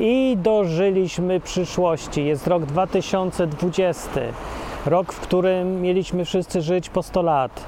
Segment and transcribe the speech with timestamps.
[0.00, 2.24] i dożyliśmy przyszłości.
[2.24, 4.10] Jest rok 2020,
[4.86, 7.64] rok, w którym mieliśmy wszyscy żyć po 100 lat.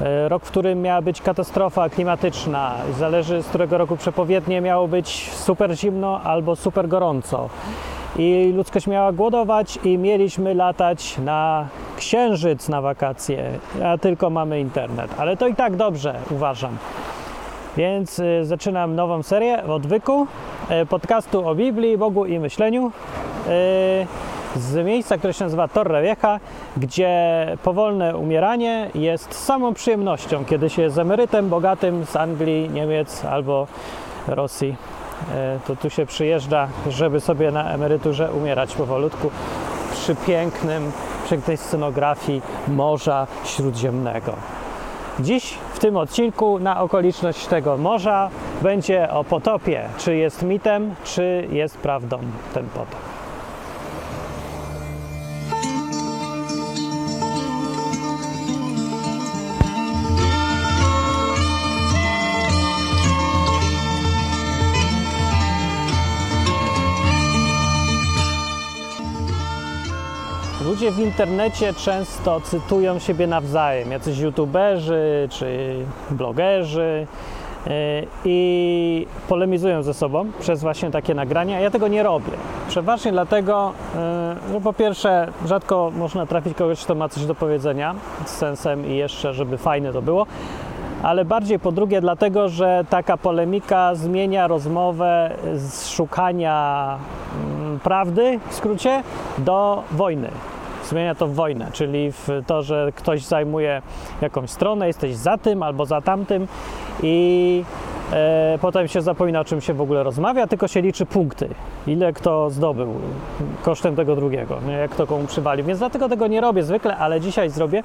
[0.00, 5.30] E, Rok, w którym miała być katastrofa klimatyczna, zależy z którego roku przepowiednie miało być
[5.30, 7.48] super zimno albo super gorąco.
[8.18, 13.50] I ludzkość miała głodować i mieliśmy latać na księżyc na wakacje,
[13.84, 15.14] a tylko mamy internet.
[15.18, 16.76] Ale to i tak dobrze, uważam.
[17.76, 20.51] Więc y, zaczynam nową serię w odwyku y,
[20.90, 22.90] podcastu o Biblii, Bogu i myśleniu y,
[24.56, 26.40] z miejsca, które się nazywa Torre Vieja,
[26.76, 33.66] gdzie powolne umieranie jest samą przyjemnością, kiedy się jest emerytem bogatym z Anglii, Niemiec albo
[34.28, 34.76] Rosji.
[35.56, 39.30] Y, to tu się przyjeżdża, żeby sobie na emeryturze umierać powolutku
[39.92, 40.92] przy pięknym,
[41.30, 44.32] pięknej scenografii Morza Śródziemnego.
[45.20, 48.30] Dziś w tym odcinku na okoliczność tego morza
[48.62, 49.88] będzie o potopie.
[49.98, 52.18] Czy jest mitem, czy jest prawdą
[52.54, 53.21] ten potop.
[70.82, 75.76] Ludzie w internecie często cytują siebie nawzajem, jacyś youtuberzy czy
[76.10, 77.06] blogerzy
[77.66, 77.72] yy,
[78.24, 81.60] i polemizują ze sobą przez właśnie takie nagrania.
[81.60, 82.32] Ja tego nie robię.
[82.68, 83.72] Przeważnie dlatego,
[84.48, 87.94] yy, że po pierwsze, rzadko można trafić kogoś, kto ma coś do powiedzenia
[88.26, 90.26] z sensem i jeszcze, żeby fajne to było.
[91.02, 96.98] Ale bardziej po drugie, dlatego, że taka polemika zmienia rozmowę z szukania
[97.44, 99.02] mm, prawdy, w skrócie,
[99.38, 100.30] do wojny
[100.84, 103.82] zmienia to w wojnę, czyli w to, że ktoś zajmuje
[104.20, 106.48] jakąś stronę, jesteś za tym albo za tamtym
[107.02, 107.64] i
[108.12, 111.48] e, potem się zapomina, o czym się w ogóle rozmawia, tylko się liczy punkty,
[111.86, 112.94] ile kto zdobył
[113.62, 114.72] kosztem tego drugiego, nie?
[114.72, 115.64] jak to komu przywalił.
[115.64, 117.82] Więc dlatego tego nie robię zwykle, ale dzisiaj zrobię,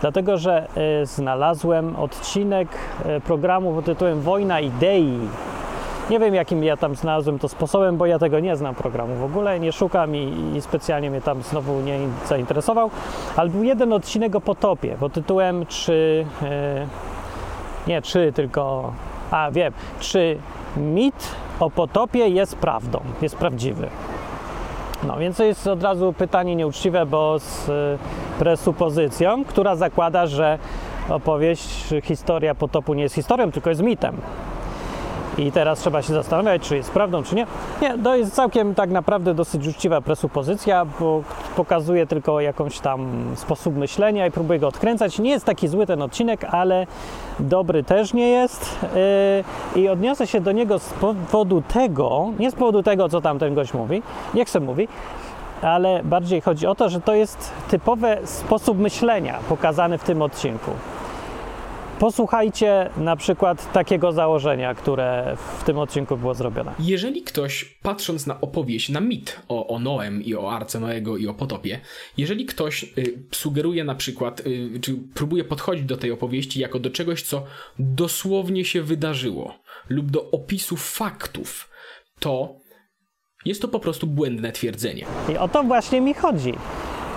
[0.00, 0.68] dlatego że
[1.02, 2.68] e, znalazłem odcinek
[3.04, 5.18] e, programu pod tytułem Wojna idei.
[6.10, 9.24] Nie wiem, jakim ja tam znalazłem to sposobem, bo ja tego nie znam programu w
[9.24, 12.90] ogóle, nie szukam i, i specjalnie mnie tam znowu nie zainteresował.
[13.36, 16.26] Ale był jeden odcinek o potopie pod tytułem Czy.
[16.42, 16.86] e,
[17.86, 18.92] nie, czy, tylko.
[19.30, 20.38] A wiem, czy
[20.76, 23.88] mit o potopie jest prawdą, jest prawdziwy.
[25.06, 27.98] No więc to jest od razu pytanie nieuczciwe, bo z e,
[28.38, 30.58] presupozycją, która zakłada, że
[31.08, 34.16] opowieść, historia potopu nie jest historią, tylko jest mitem.
[35.38, 37.46] I teraz trzeba się zastanawiać, czy jest prawdą, czy nie.
[37.82, 41.22] Nie, to jest całkiem tak naprawdę dosyć uczciwa presupozycja, bo
[41.56, 45.18] pokazuje tylko jakąś tam sposób myślenia i próbuje go odkręcać.
[45.18, 46.86] Nie jest taki zły ten odcinek, ale
[47.40, 48.78] dobry też nie jest.
[49.74, 53.38] Yy, I odniosę się do niego z powodu tego, nie z powodu tego, co tam
[53.38, 54.02] ten gość mówi,
[54.34, 54.88] nie chcę mówi,
[55.62, 60.70] ale bardziej chodzi o to, że to jest typowy sposób myślenia pokazany w tym odcinku.
[61.98, 66.74] Posłuchajcie na przykład takiego założenia, które w tym odcinku było zrobione.
[66.78, 71.26] Jeżeli ktoś, patrząc na opowieść, na mit o, o Noem i o Arce Noego i
[71.26, 71.80] o potopie,
[72.16, 76.90] jeżeli ktoś y, sugeruje na przykład, y, czy próbuje podchodzić do tej opowieści jako do
[76.90, 77.44] czegoś, co
[77.78, 79.54] dosłownie się wydarzyło,
[79.88, 81.70] lub do opisu faktów,
[82.18, 82.56] to
[83.44, 85.06] jest to po prostu błędne twierdzenie.
[85.32, 86.52] I o to właśnie mi chodzi.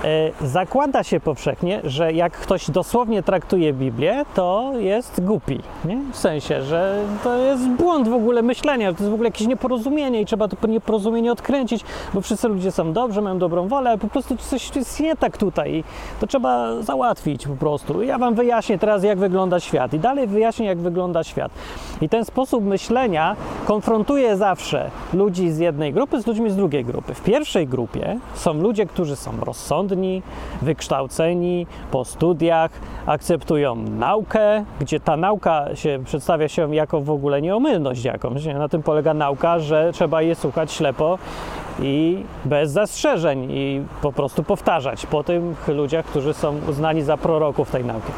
[0.03, 5.59] E, Zakłada się powszechnie, że jak ktoś dosłownie traktuje Biblię, to jest głupi.
[5.85, 5.97] Nie?
[6.11, 10.21] W sensie, że to jest błąd w ogóle myślenia, to jest w ogóle jakieś nieporozumienie
[10.21, 11.83] i trzeba to nieporozumienie odkręcić,
[12.13, 15.73] bo wszyscy ludzie są dobrzy, mają dobrą wolę, po prostu coś jest nie tak tutaj
[15.73, 15.83] i
[16.19, 18.01] to trzeba załatwić po prostu.
[18.01, 21.51] Ja Wam wyjaśnię teraz, jak wygląda świat i dalej wyjaśnię, jak wygląda świat.
[22.01, 27.13] I ten sposób myślenia konfrontuje zawsze ludzi z jednej grupy z ludźmi z drugiej grupy.
[27.13, 29.88] W pierwszej grupie są ludzie, którzy są rozsądni,
[30.61, 32.71] wykształceni, po studiach,
[33.05, 38.45] akceptują naukę, gdzie ta nauka się przedstawia się jako w ogóle nieomylność jakąś.
[38.45, 41.17] Na tym polega nauka, że trzeba je słuchać ślepo
[41.81, 47.71] i bez zastrzeżeń i po prostu powtarzać po tych ludziach, którzy są uznani za proroków
[47.71, 48.11] tej nauki.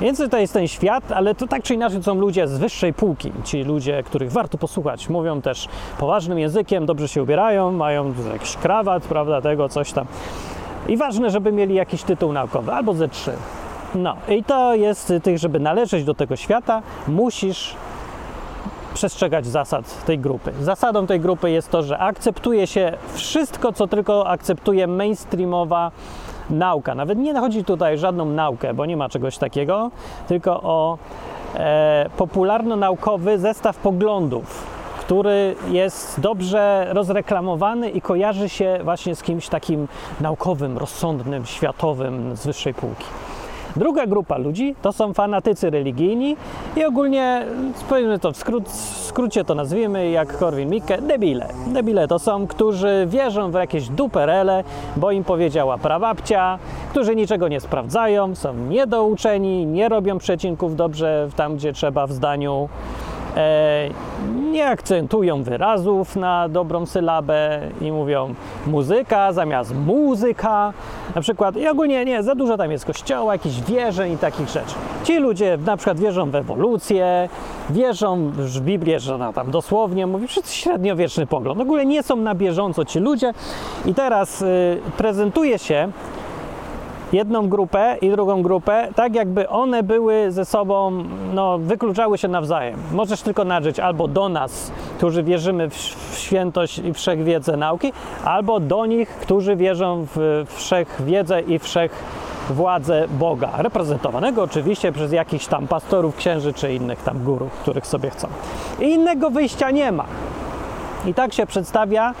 [0.00, 3.32] Więc to jest ten świat, ale to tak czy inaczej są ludzie z wyższej półki.
[3.44, 5.68] Ci ludzie, których warto posłuchać, mówią też
[5.98, 10.06] poważnym językiem, dobrze się ubierają, mają jakiś krawat, prawda, tego, coś tam.
[10.88, 13.32] I ważne, żeby mieli jakiś tytuł naukowy, albo ze trzy.
[13.94, 17.76] No i to jest tych, żeby należeć do tego świata, musisz
[18.94, 20.52] przestrzegać zasad tej grupy.
[20.60, 25.90] Zasadą tej grupy jest to, że akceptuje się wszystko, co tylko akceptuje mainstreamowa
[26.50, 26.94] nauka.
[26.94, 29.90] Nawet nie chodzi tutaj o żadną naukę, bo nie ma czegoś takiego,
[30.28, 30.98] tylko o
[31.54, 34.73] e, popularno-naukowy zestaw poglądów,
[35.04, 39.88] który jest dobrze rozreklamowany i kojarzy się właśnie z kimś takim
[40.20, 43.04] naukowym, rozsądnym, światowym z wyższej półki.
[43.76, 46.36] Druga grupa ludzi to są fanatycy religijni
[46.76, 47.46] i ogólnie,
[47.88, 51.48] powiedzmy to w, skrót, w skrócie to nazwijmy, jak Korwin Mikke, debile.
[51.66, 54.64] Debile to są, którzy wierzą w jakieś duperele,
[54.96, 56.58] bo im powiedziała prababcia,
[56.90, 62.68] którzy niczego nie sprawdzają, są niedouczeni, nie robią przecinków dobrze tam, gdzie trzeba w zdaniu,
[64.52, 68.34] nie akcentują wyrazów na dobrą sylabę i mówią
[68.66, 70.72] muzyka zamiast muzyka.
[71.14, 74.74] Na przykład, i ogólnie nie, za dużo tam jest kościoła, jakichś wierzeń i takich rzeczy.
[75.04, 77.28] Ci ludzie na przykład wierzą w ewolucję,
[77.70, 81.58] wierzą w Biblię, że ona tam dosłownie mówi, że to średniowieczny pogląd.
[81.58, 83.32] W ogóle nie są na bieżąco ci ludzie
[83.86, 85.88] i teraz y, prezentuje się
[87.14, 92.78] jedną grupę i drugą grupę, tak jakby one były ze sobą, no, wykluczały się nawzajem.
[92.92, 95.76] Możesz tylko należeć albo do nas, którzy wierzymy w,
[96.18, 97.92] świętość i wszechwiedzę nauki,
[98.24, 105.66] albo do nich, którzy wierzą w wszechwiedzę i wszechwładzę Boga, reprezentowanego oczywiście przez jakichś tam
[105.66, 108.28] pastorów, księży czy innych tam górów, których sobie chcą.
[108.80, 110.04] I innego wyjścia nie ma.
[111.06, 112.14] I tak się przedstawia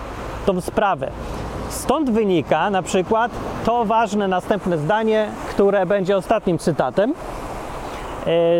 [0.46, 1.10] tą sprawę.
[1.74, 3.32] Stąd wynika na przykład
[3.64, 7.14] to ważne następne zdanie, które będzie ostatnim cytatem e,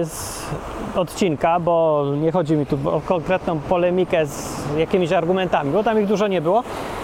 [0.05, 0.47] z
[0.95, 6.07] odcinka, bo nie chodzi mi tu o konkretną polemikę z jakimiś argumentami, bo tam ich
[6.07, 6.63] dużo nie było,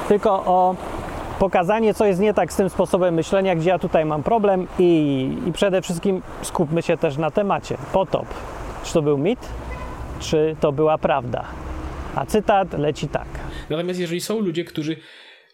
[0.08, 0.74] tylko o
[1.38, 5.32] pokazanie, co jest nie tak z tym sposobem myślenia, gdzie ja tutaj mam problem i,
[5.46, 7.76] i przede wszystkim skupmy się też na temacie.
[7.92, 8.26] Potop.
[8.84, 9.48] Czy to był mit,
[10.20, 11.44] czy to była prawda?
[12.14, 13.28] A cytat leci tak.
[13.70, 14.96] Natomiast jeżeli są ludzie, którzy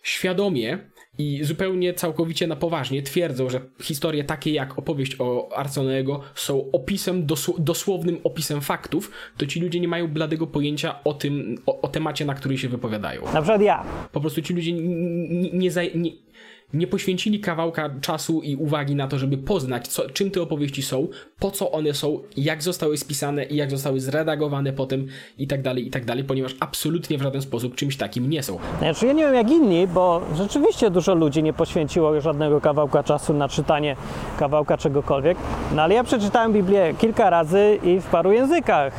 [0.06, 0.79] świadomie
[1.19, 7.26] i zupełnie całkowicie na poważnie twierdzą, że historie takie jak opowieść o Arconego są opisem,
[7.58, 12.25] dosłownym opisem faktów, to ci ludzie nie mają bladego pojęcia o tym, o, o temacie,
[12.25, 13.23] na który się wypowiadają.
[13.25, 13.85] Na przykład ja.
[14.12, 16.11] Po prostu ci ludzie nie, nie, nie,
[16.76, 21.08] nie poświęcili kawałka czasu i uwagi na to, żeby poznać, co, czym te opowieści są,
[21.38, 25.06] po co one są, jak zostały spisane i jak zostały zredagowane potem
[25.38, 28.58] i tak dalej, i tak dalej, ponieważ absolutnie w żaden sposób czymś takim nie są.
[28.78, 33.34] Znaczy ja nie wiem jak inni, bo rzeczywiście dużo ludzi nie poświęciło żadnego kawałka czasu
[33.34, 33.96] na czytanie
[34.38, 35.38] kawałka czegokolwiek,
[35.75, 38.93] no ale ja przeczytałem Biblię kilka razy i w paru językach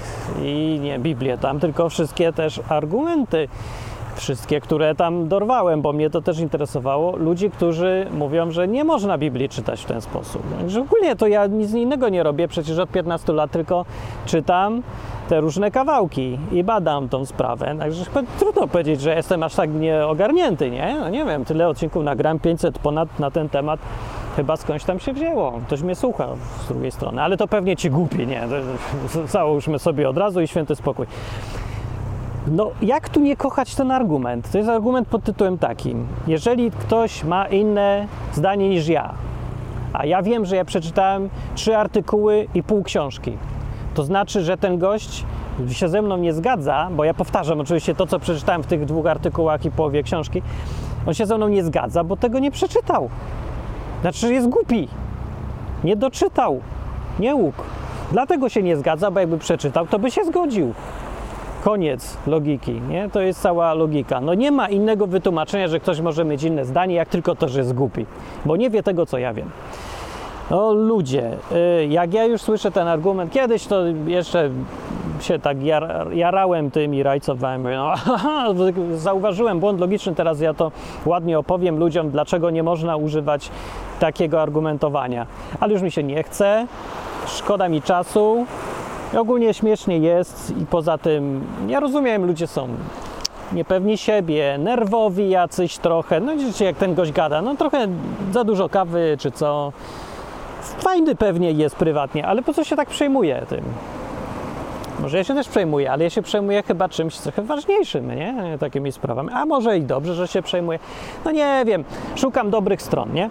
[0.43, 3.47] i nie Biblię tam, tylko wszystkie też argumenty
[4.17, 9.17] wszystkie, które tam dorwałem, bo mnie to też interesowało, ludzi, którzy mówią, że nie można
[9.17, 10.41] Biblii czytać w ten sposób.
[10.59, 13.85] Także ogólnie to ja nic innego nie robię, przecież od 15 lat tylko
[14.25, 14.81] czytam
[15.29, 17.75] te różne kawałki i badam tą sprawę.
[17.79, 18.05] Także
[18.39, 20.95] trudno powiedzieć, że jestem aż tak nieogarnięty, nie?
[20.99, 23.79] No nie wiem, tyle odcinków nagram, 500 ponad na ten temat
[24.35, 25.59] chyba skądś tam się wzięło.
[25.67, 26.27] Ktoś mnie słucha
[26.65, 28.47] z drugiej strony, ale to pewnie ci głupi, nie?
[29.25, 31.05] Załóżmy sobie od razu i święty spokój.
[32.51, 34.51] No, jak tu nie kochać ten argument?
[34.51, 39.13] To jest argument pod tytułem takim: jeżeli ktoś ma inne zdanie niż ja,
[39.93, 43.37] a ja wiem, że ja przeczytałem trzy artykuły i pół książki,
[43.93, 45.25] to znaczy, że ten gość
[45.69, 49.05] się ze mną nie zgadza, bo ja powtarzam oczywiście to, co przeczytałem w tych dwóch
[49.05, 50.41] artykułach i połowie książki,
[51.07, 53.09] on się ze mną nie zgadza, bo tego nie przeczytał.
[54.01, 54.87] Znaczy, że jest głupi.
[55.83, 56.61] Nie doczytał.
[57.19, 57.55] Nie łuk.
[58.11, 60.73] Dlatego się nie zgadza, bo jakby przeczytał, to by się zgodził.
[61.67, 63.09] Koniec logiki, nie?
[63.09, 64.21] To jest cała logika.
[64.21, 67.59] No nie ma innego wytłumaczenia, że ktoś może mieć inne zdanie, jak tylko to, że
[67.59, 68.05] jest głupi,
[68.45, 69.49] bo nie wie tego, co ja wiem.
[70.51, 71.31] No ludzie,
[71.81, 74.49] y, jak ja już słyszę ten argument, kiedyś to jeszcze
[75.19, 78.47] się tak jar, jarałem tym i rajcowałem, no, aha,
[78.95, 80.71] zauważyłem błąd logiczny, teraz ja to
[81.05, 83.49] ładnie opowiem ludziom, dlaczego nie można używać
[83.99, 85.27] takiego argumentowania.
[85.59, 86.67] Ale już mi się nie chce,
[87.25, 88.45] szkoda mi czasu,
[89.15, 92.67] ogólnie śmiesznie jest i poza tym, ja rozumiem, ludzie są
[93.53, 97.87] niepewni siebie, nerwowi jacyś trochę, no widzicie jak ten gość gada, no trochę
[98.31, 99.73] za dużo kawy czy co.
[100.61, 103.63] Fajny pewnie jest prywatnie, ale po co się tak przejmuje tym?
[104.99, 108.57] Może ja się też przejmuję, ale ja się przejmuję chyba czymś trochę ważniejszym, nie?
[108.59, 109.29] Takimi sprawami.
[109.33, 110.79] A może i dobrze, że się przejmuję.
[111.25, 111.83] No nie wiem,
[112.15, 113.29] szukam dobrych stron, nie?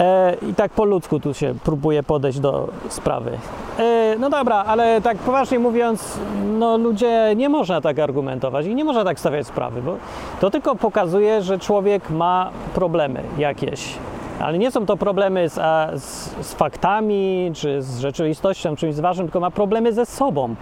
[0.00, 3.38] E, I tak po ludzku tu się próbuje podejść do sprawy.
[3.78, 6.18] E, no dobra, ale tak poważnie mówiąc,
[6.58, 9.96] no ludzie nie można tak argumentować i nie można tak stawiać sprawy, bo
[10.40, 13.94] to tylko pokazuje, że człowiek ma problemy jakieś.
[14.40, 19.26] Ale nie są to problemy z, a, z, z faktami czy z rzeczywistością, czymś ważnym,
[19.26, 20.54] tylko ma problemy ze sobą,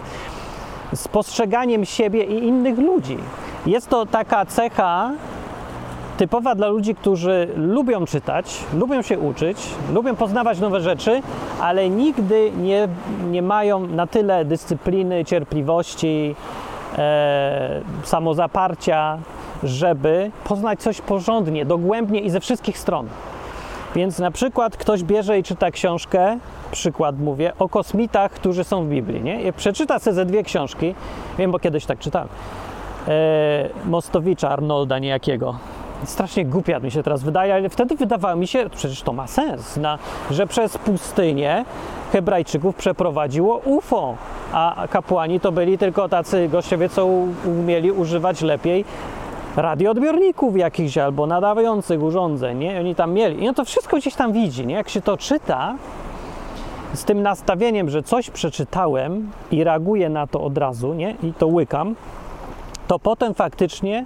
[0.93, 3.17] z postrzeganiem siebie i innych ludzi.
[3.65, 5.11] Jest to taka cecha,
[6.23, 9.57] typowa dla ludzi, którzy lubią czytać, lubią się uczyć,
[9.93, 11.21] lubią poznawać nowe rzeczy,
[11.61, 12.87] ale nigdy nie,
[13.31, 16.35] nie mają na tyle dyscypliny, cierpliwości
[16.97, 19.17] e, samozaparcia,
[19.63, 23.07] żeby poznać coś porządnie, dogłębnie i ze wszystkich stron.
[23.95, 26.37] Więc na przykład ktoś bierze i czyta książkę,
[26.71, 29.21] przykład mówię, o kosmitach, którzy są w Biblii.
[29.21, 29.43] Nie?
[29.43, 30.95] I przeczyta sobie ze dwie książki,
[31.37, 32.27] wiem, bo kiedyś tak czytałem,
[33.07, 35.55] e, Mostowicza Arnolda niejakiego.
[36.05, 39.77] Strasznie głupia mi się teraz wydaje, ale wtedy wydawało mi się, przecież to ma sens,
[39.77, 39.99] na,
[40.31, 41.65] że przez pustynię
[42.11, 44.15] Hebrajczyków przeprowadziło UFO,
[44.53, 47.05] a kapłani to byli tylko tacy gościowie, co
[47.45, 48.85] umieli używać lepiej
[49.55, 52.79] radioodbiorników jakichś albo nadawających urządzeń, nie?
[52.79, 53.45] Oni tam mieli.
[53.45, 54.75] I to wszystko gdzieś tam widzi, nie?
[54.75, 55.75] Jak się to czyta
[56.93, 61.15] z tym nastawieniem, że coś przeczytałem i reaguję na to od razu, nie?
[61.23, 61.95] I to łykam,
[62.87, 64.05] to potem faktycznie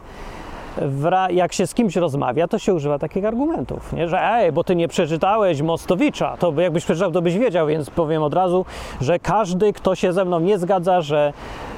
[1.30, 4.08] jak się z kimś rozmawia, to się używa takich argumentów, nie?
[4.08, 8.24] że ej, bo ty nie przeczytałeś Mostowicza, to jakbyś przeczytał, to byś wiedział, więc powiem
[8.24, 8.66] od razu,
[9.02, 11.34] że każdy, kto się ze mną nie zgadza, że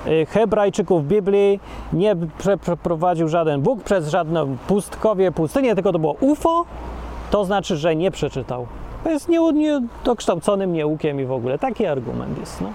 [0.07, 1.59] y, Hebrajczyków Biblii
[1.93, 2.15] nie
[2.61, 6.65] przeprowadził żaden Bóg przez żadną pustkowie, pustynię, tylko to było UFO,
[7.31, 8.67] to znaczy, że nie przeczytał.
[9.03, 12.61] To jest niedokształconym nieukiem i w ogóle taki argument jest.
[12.61, 12.69] No.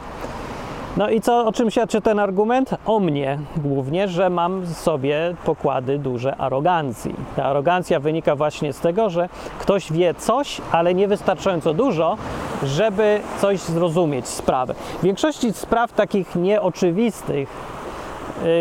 [0.97, 2.71] No i co, o czym świadczy ten argument?
[2.87, 7.15] O mnie głównie, że mam w sobie pokłady duże arogancji.
[7.37, 12.17] Ta arogancja wynika właśnie z tego, że ktoś wie coś, ale niewystarczająco dużo,
[12.63, 14.75] żeby coś zrozumieć, sprawę.
[14.99, 17.49] W większości spraw takich nieoczywistych,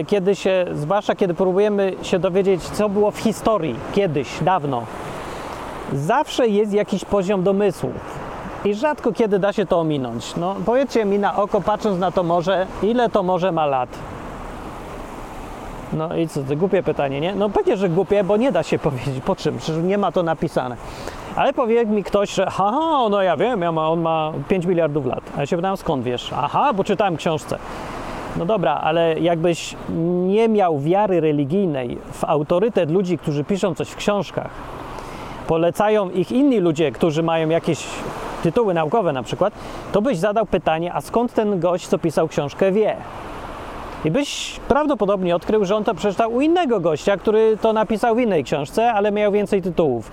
[0.01, 4.83] y, kiedy się, zwłaszcza kiedy próbujemy się dowiedzieć, co było w historii kiedyś, dawno,
[5.93, 8.22] zawsze jest jakiś poziom domysłów
[8.65, 10.35] i rzadko kiedy da się to ominąć.
[10.35, 13.89] No, powiedzcie mi na oko, patrząc na to morze, ile to morze ma lat?
[15.93, 17.35] No i co, to głupie pytanie, nie?
[17.35, 20.23] No pewnie, że głupie, bo nie da się powiedzieć po czym, przecież nie ma to
[20.23, 20.77] napisane.
[21.35, 25.05] Ale powie mi ktoś, że haha, no ja wiem, ja ma, on ma 5 miliardów
[25.05, 25.23] lat.
[25.37, 26.31] A ja się pytałem, skąd wiesz?
[26.35, 27.59] Aha, bo czytałem książce.
[28.37, 29.75] No dobra, ale jakbyś
[30.27, 34.49] nie miał wiary religijnej w autorytet ludzi, którzy piszą coś w książkach,
[35.47, 37.85] polecają ich inni ludzie, którzy mają jakieś
[38.43, 39.53] tytuły naukowe na przykład,
[39.91, 42.95] to byś zadał pytanie, a skąd ten gość, co pisał książkę, wie?
[44.05, 48.19] I byś prawdopodobnie odkrył, że on to przeczytał u innego gościa, który to napisał w
[48.19, 50.11] innej książce, ale miał więcej tytułów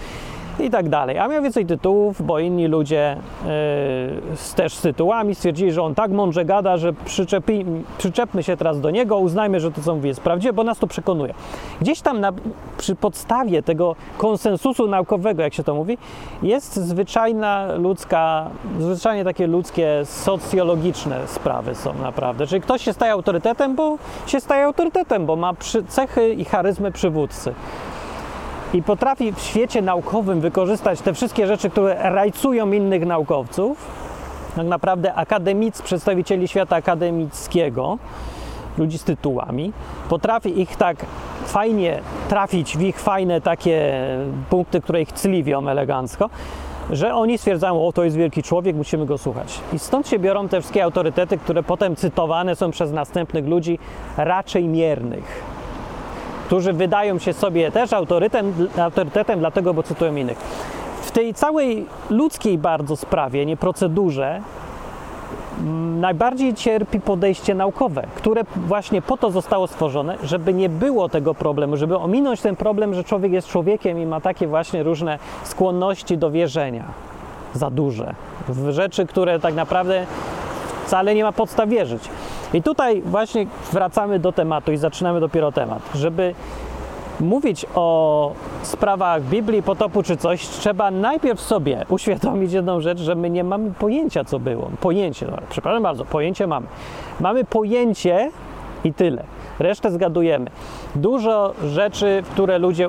[0.65, 1.19] i tak dalej.
[1.19, 3.51] A miał więcej tytułów, bo inni ludzie yy,
[4.57, 7.65] też z tytułami stwierdzili, że on tak mądrze gada, że przyczepi,
[7.99, 10.87] przyczepmy się teraz do niego, uznajmy, że to co mówi jest prawdziwe, bo nas to
[10.87, 11.35] przekonuje.
[11.81, 12.33] Gdzieś tam na,
[12.79, 15.99] przy podstawie tego konsensusu naukowego, jak się to mówi,
[16.43, 18.51] jest zwyczajna ludzka,
[18.81, 22.47] zwyczajnie takie ludzkie, socjologiczne sprawy są naprawdę.
[22.47, 26.93] Czyli ktoś się staje autorytetem, bo się staje autorytetem, bo ma przy, cechy i charyzmy
[26.93, 27.55] przywódcy
[28.75, 33.87] i potrafi w świecie naukowym wykorzystać te wszystkie rzeczy, które rajcują innych naukowców,
[34.57, 37.99] tak naprawdę akademic, przedstawicieli świata akademickiego,
[38.79, 39.73] ludzi z tytułami,
[40.09, 40.97] potrafi ich tak
[41.45, 44.05] fajnie trafić w ich fajne takie
[44.51, 46.31] punkty, które ich cliwią elegancko,
[46.91, 49.61] że oni stwierdzają, o to jest wielki człowiek, musimy go słuchać.
[49.73, 53.79] I stąd się biorą te wszystkie autorytety, które potem cytowane są przez następnych ludzi
[54.17, 55.60] raczej miernych
[56.51, 57.93] którzy wydają się sobie też
[58.77, 60.39] autorytetem, dlatego, bo cytują innych.
[61.03, 64.41] W tej całej ludzkiej bardzo sprawie, nie procedurze,
[65.61, 71.35] mm, najbardziej cierpi podejście naukowe, które właśnie po to zostało stworzone, żeby nie było tego
[71.35, 76.19] problemu, żeby ominąć ten problem, że człowiek jest człowiekiem i ma takie właśnie różne skłonności
[76.19, 76.85] do wierzenia
[77.55, 78.15] za duże
[78.49, 80.07] w rzeczy, które tak naprawdę
[80.87, 82.03] wcale nie ma podstaw wierzyć.
[82.55, 85.83] I tutaj właśnie wracamy do tematu i zaczynamy dopiero temat.
[85.95, 86.35] Żeby
[87.21, 93.31] mówić o sprawach Biblii, potopu czy coś, trzeba najpierw sobie uświadomić jedną rzecz, że my
[93.31, 94.71] nie mamy pojęcia, co było.
[94.81, 96.67] Pojęcie, no, przepraszam bardzo, pojęcie mamy.
[97.21, 98.31] Mamy pojęcie
[98.85, 99.25] i tyle.
[99.59, 100.51] Resztę zgadujemy.
[100.95, 102.89] Dużo rzeczy, które ludzie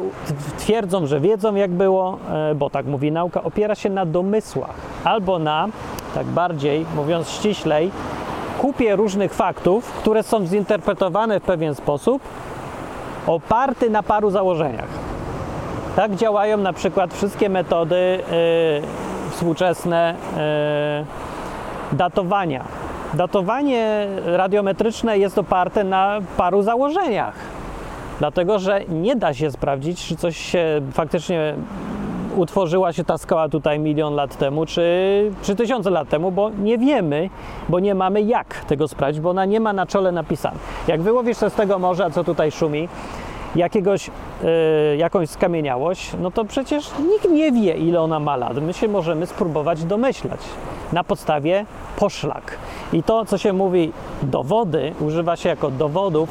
[0.58, 5.40] twierdzą, że wiedzą, jak było, e, bo tak mówi nauka, opiera się na domysłach albo
[5.40, 5.68] na,
[6.16, 7.92] tak bardziej mówiąc ściślej,
[8.60, 12.22] kupie różnych faktów, które są zinterpretowane w pewien sposób,
[13.28, 14.90] oparty na paru założeniach.
[15.96, 20.16] Tak działają na przykład wszystkie metody yy, współczesne
[21.92, 22.64] yy, datowania.
[23.14, 27.34] Datowanie radiometryczne jest oparte na paru założeniach,
[28.20, 31.56] dlatego że nie da się sprawdzić, czy coś się faktycznie
[32.36, 36.78] utworzyła się ta skała tutaj milion lat temu, czy, czy tysiące lat temu, bo nie
[36.78, 37.30] wiemy,
[37.70, 40.58] bo nie mamy jak tego sprawdzić, bo ona nie ma na czole napisane.
[40.88, 42.90] Jak wyłowisz z tego morza, co tutaj szumi,
[43.56, 48.62] jakiegoś, yy, jakąś skamieniałość, no to przecież nikt nie wie, ile ona ma lat.
[48.62, 50.40] My się możemy spróbować domyślać
[50.94, 52.58] na podstawie poszlak.
[52.94, 53.92] I to, co się mówi
[54.24, 56.30] dowody, używa się jako dowodów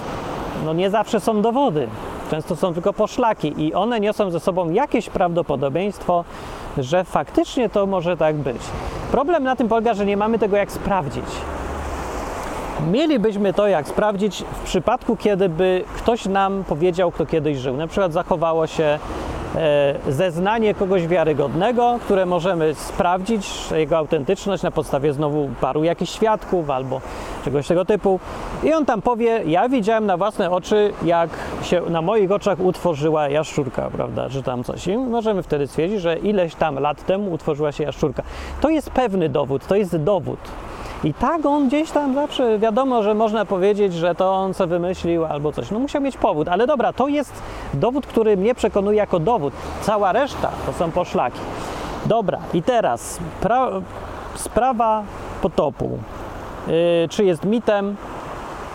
[0.64, 1.88] no nie zawsze są dowody.
[2.30, 6.24] Często są tylko poszlaki i one niosą ze sobą jakieś prawdopodobieństwo,
[6.78, 8.62] że faktycznie to może tak być.
[9.10, 11.24] Problem na tym polega, że nie mamy tego jak sprawdzić.
[12.88, 17.76] Mielibyśmy to jak sprawdzić w przypadku, kiedy by ktoś nam powiedział, kto kiedyś żył.
[17.76, 18.98] Na przykład zachowało się
[19.54, 26.70] e, zeznanie kogoś wiarygodnego, które możemy sprawdzić, jego autentyczność na podstawie znowu paru jakichś świadków
[26.70, 27.00] albo
[27.44, 28.20] czegoś tego typu.
[28.62, 31.30] I on tam powie, ja widziałem na własne oczy, jak
[31.62, 34.86] się na moich oczach utworzyła jaszczurka, prawda, czy tam coś.
[34.86, 38.22] I możemy wtedy stwierdzić, że ileś tam lat temu utworzyła się jaszczurka.
[38.60, 40.38] To jest pewny dowód, to jest dowód.
[41.04, 45.24] I tak on gdzieś tam zawsze wiadomo, że można powiedzieć, że to on co wymyślił
[45.24, 45.70] albo coś.
[45.70, 47.42] No musiał mieć powód, ale dobra, to jest
[47.74, 49.54] dowód, który mnie przekonuje jako dowód.
[49.80, 51.40] Cała reszta to są poszlaki.
[52.06, 53.82] Dobra, i teraz pra-
[54.34, 55.02] sprawa
[55.42, 55.98] potopu.
[56.66, 56.74] Yy,
[57.08, 57.96] czy jest mitem,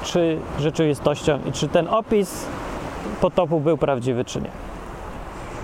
[0.04, 2.46] czy rzeczywistością i czy ten opis
[3.22, 4.50] potopu był prawdziwy, czy nie.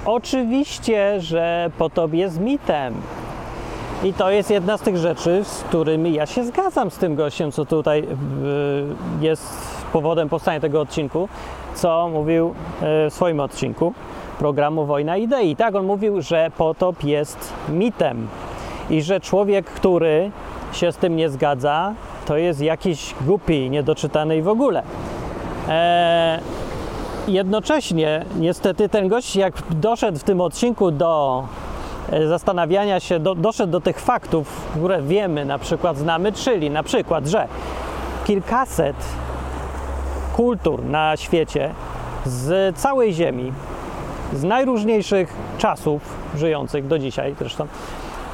[0.06, 2.94] Oczywiście, że potop jest mitem.
[4.04, 7.52] I to jest jedna z tych rzeczy, z którymi ja się zgadzam z tym gościem,
[7.52, 8.06] co tutaj y,
[9.22, 9.48] jest
[9.94, 11.30] powodem powstania tego odcinku,
[11.76, 12.54] co mówił y,
[13.10, 13.94] w swoim odcinku
[14.40, 15.56] programu Wojna Idei.
[15.56, 18.28] Tak, on mówił, że potop jest mitem
[18.90, 20.32] i że człowiek, który
[20.74, 21.94] się z tym nie zgadza,
[22.26, 24.84] to jest jakiś głupi, niedoczytany i w ogóle.
[25.68, 26.40] E,
[27.28, 31.71] jednocześnie, niestety, ten gość, jak doszedł w tym odcinku do e,
[32.28, 37.28] zastanawiania się, do, doszedł do tych faktów, które wiemy, na przykład znamy, czyli na przykład,
[37.28, 37.48] że
[38.26, 38.96] kilkaset
[40.36, 41.74] kultur na świecie
[42.26, 43.54] z całej Ziemi,
[44.34, 46.02] z najróżniejszych czasów
[46.36, 47.68] żyjących do dzisiaj zresztą,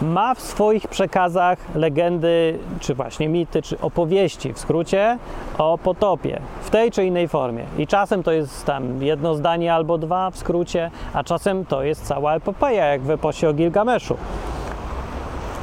[0.01, 5.17] ma w swoich przekazach legendy, czy właśnie mity, czy opowieści, w skrócie,
[5.57, 7.63] o potopie w tej czy innej formie.
[7.77, 12.05] I czasem to jest tam jedno zdanie albo dwa w skrócie, a czasem to jest
[12.05, 14.17] cała epopeja, jak w eposie o Gilgameszu.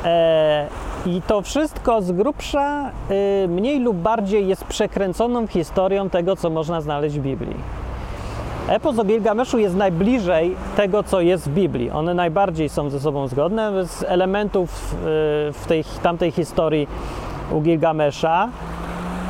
[0.05, 0.67] E,
[1.07, 2.91] I to wszystko z grubsza
[3.45, 7.57] y, mniej lub bardziej jest przekręconą historią tego, co można znaleźć w Biblii.
[8.69, 11.91] Epos o Gilgameszu jest najbliżej tego, co jest w Biblii.
[11.91, 13.87] One najbardziej są ze sobą zgodne.
[13.87, 14.97] Z elementów y,
[15.53, 16.89] w tej tamtej historii
[17.53, 18.49] u Gilgamesza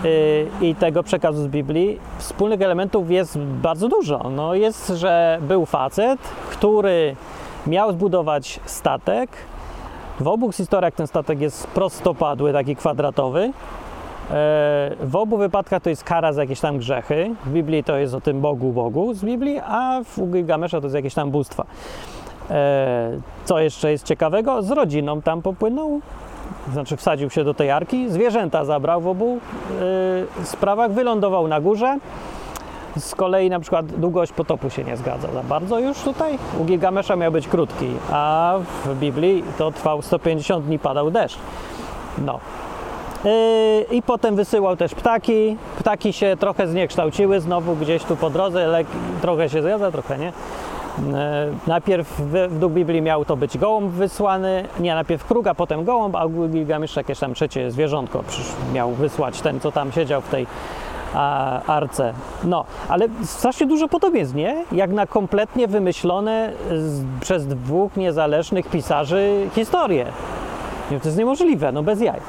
[0.05, 4.31] y, i tego przekazu z Biblii, wspólnych elementów jest bardzo dużo.
[4.31, 6.20] No jest, że był facet,
[6.51, 7.16] który
[7.66, 9.31] miał zbudować statek.
[10.20, 13.53] W obu historiach ten statek jest prostopadły, taki kwadratowy.
[14.31, 17.31] E, W obu wypadkach to jest kara za jakieś tam grzechy.
[17.45, 20.95] W Biblii to jest o tym Bogu, Bogu z Biblii, a w Gilgamesza to jest
[20.97, 21.65] jakieś tam bóstwa.
[22.51, 23.11] E,
[23.45, 24.63] Co jeszcze jest ciekawego?
[24.63, 26.01] Z rodziną tam popłynął,
[26.73, 29.39] znaczy wsadził się do tej arki, zwierzęta zabrał w obu
[30.43, 31.99] e, sprawach, wylądował na górze.
[32.99, 36.39] Z kolei na przykład długość potopu się nie zgadza za bardzo już tutaj.
[36.61, 41.39] U Gilgamesza miał być krótki, a w Biblii to trwał 150 dni, padał deszcz.
[42.25, 42.41] No.
[43.25, 45.57] Yy, I potem wysyłał też ptaki.
[45.79, 48.87] Ptaki się trochę zniekształciły znowu gdzieś tu po drodze, lek,
[49.21, 50.27] trochę się zgadza, trochę nie.
[50.27, 50.33] Yy,
[51.67, 56.25] Najpierw według Biblii miał to być gołąb wysłany, nie, najpierw kruk, a potem gołąb, a
[56.25, 58.25] u Gilgamesza jakieś tam trzecie zwierzątko
[58.73, 60.47] miał wysłać ten, co tam siedział w tej
[61.67, 62.13] arce.
[62.45, 64.65] No, ale strasznie dużo podobieństw, nie?
[64.73, 70.07] Jak na kompletnie wymyślone z, przez dwóch niezależnych pisarzy historie.
[70.89, 72.21] To jest niemożliwe, no bez jaj.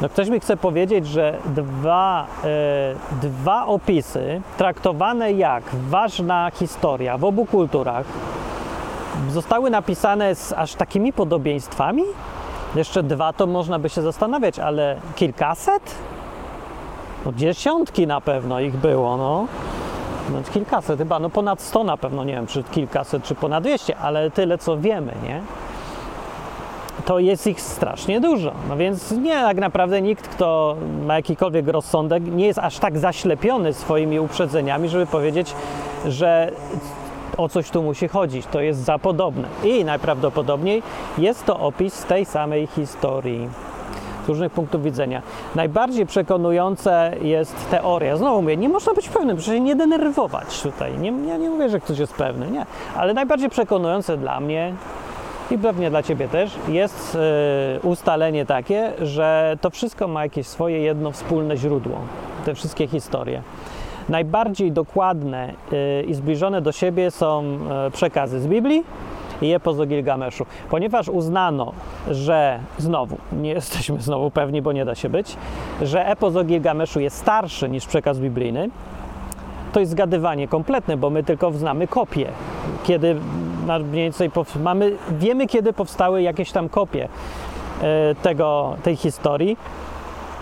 [0.00, 7.24] No ktoś mi chce powiedzieć, że dwa, e, dwa opisy traktowane jak ważna historia w
[7.24, 8.06] obu kulturach
[9.28, 12.02] zostały napisane z aż takimi podobieństwami?
[12.74, 15.94] Jeszcze dwa to można by się zastanawiać, ale kilkaset?
[17.26, 19.46] No dziesiątki na pewno ich było, no.
[20.32, 23.96] No kilkaset chyba, no ponad 100 na pewno, nie wiem czy kilkaset, czy ponad 200,
[23.96, 25.42] ale tyle co wiemy, nie?
[27.04, 28.52] To jest ich strasznie dużo.
[28.68, 30.76] No więc nie, tak naprawdę nikt, kto
[31.06, 35.54] ma jakikolwiek rozsądek, nie jest aż tak zaślepiony swoimi uprzedzeniami, żeby powiedzieć,
[36.06, 36.52] że
[37.36, 38.46] o coś tu musi chodzić.
[38.46, 39.48] To jest za podobne.
[39.64, 40.82] I najprawdopodobniej
[41.18, 43.48] jest to opis tej samej historii
[44.24, 45.22] z różnych punktów widzenia.
[45.54, 48.16] Najbardziej przekonujące jest teoria.
[48.16, 50.98] Znowu mówię, nie można być pewnym, proszę się nie denerwować tutaj.
[50.98, 52.66] Nie, ja nie mówię, że ktoś jest pewny, nie.
[52.96, 54.74] Ale najbardziej przekonujące dla mnie
[55.50, 60.78] i pewnie dla Ciebie też jest e, ustalenie takie, że to wszystko ma jakieś swoje
[60.78, 61.98] jedno wspólne źródło.
[62.44, 63.42] Te wszystkie historie.
[64.08, 68.84] Najbardziej dokładne e, i zbliżone do siebie są e, przekazy z Biblii
[69.42, 70.46] i epos o Gilgameszu.
[70.70, 71.72] Ponieważ uznano,
[72.10, 75.36] że znowu, nie jesteśmy znowu pewni, bo nie da się być,
[75.82, 78.70] że epos o Gilgameszu jest starszy niż przekaz biblijny,
[79.72, 82.26] to jest zgadywanie kompletne, bo my tylko znamy kopię.
[82.84, 83.16] Kiedy
[83.78, 84.30] mniej więcej
[84.60, 87.08] mamy, wiemy, kiedy powstały jakieś tam kopie
[87.82, 89.56] e, tego, tej historii,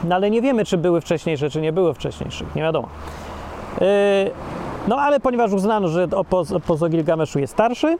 [0.05, 2.89] no ale nie wiemy, czy były wcześniejsze, czy nie były wcześniejszych, nie wiadomo.
[3.81, 4.31] E,
[4.89, 7.97] No ale ponieważ uznano, że opos, opos o Gilgameszu jest starszy,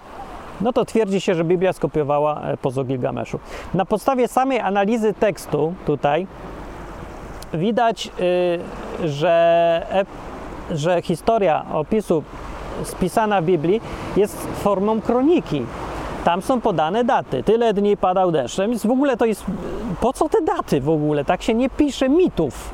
[0.61, 3.39] no to twierdzi się, że Biblia skopiowała epos o Gilgameszu.
[3.75, 6.27] Na podstawie samej analizy tekstu tutaj
[7.55, 8.11] widać,
[9.05, 9.87] że,
[10.71, 12.23] że historia opisu
[12.85, 13.81] spisana w Biblii
[14.17, 15.67] jest formą kroniki.
[16.25, 17.43] Tam są podane daty.
[17.43, 18.59] Tyle dni padał deszcz.
[18.59, 19.45] Więc w ogóle to jest.
[20.01, 21.25] Po co te daty w ogóle?
[21.25, 22.71] Tak się nie pisze mitów.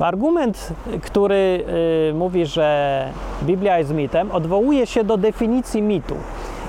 [0.00, 1.64] Argument, który
[2.10, 3.08] y, mówi, że
[3.42, 6.14] Biblia jest mitem, odwołuje się do definicji mitu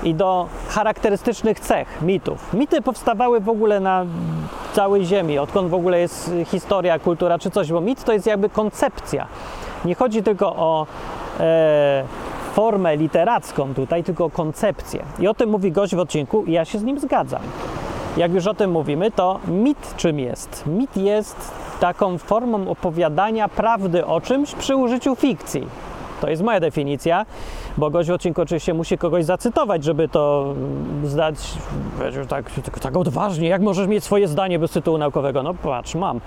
[0.02, 2.54] i do charakterystycznych cech mitów.
[2.54, 4.04] Mity powstawały w ogóle na
[4.72, 8.48] całej Ziemi, odkąd w ogóle jest historia, kultura czy coś, bo mit to jest jakby
[8.48, 9.26] koncepcja.
[9.84, 10.86] Nie chodzi tylko o
[11.40, 12.04] e,
[12.56, 15.02] formę literacką tutaj, tylko koncepcję.
[15.18, 17.42] I o tym mówi gość w odcinku i ja się z nim zgadzam.
[18.16, 20.64] Jak już o tym mówimy, to mit czym jest?
[20.66, 25.66] Mit jest taką formą opowiadania prawdy o czymś przy użyciu fikcji.
[26.20, 27.26] To jest moja definicja,
[27.76, 31.36] bo gość w odcinku oczywiście musi kogoś zacytować, żeby to mm, zdać
[32.00, 33.48] wiesz, tak, tak, tak odważnie.
[33.48, 35.42] Jak możesz mieć swoje zdanie bez tytułu naukowego?
[35.42, 36.20] No patrz, mam.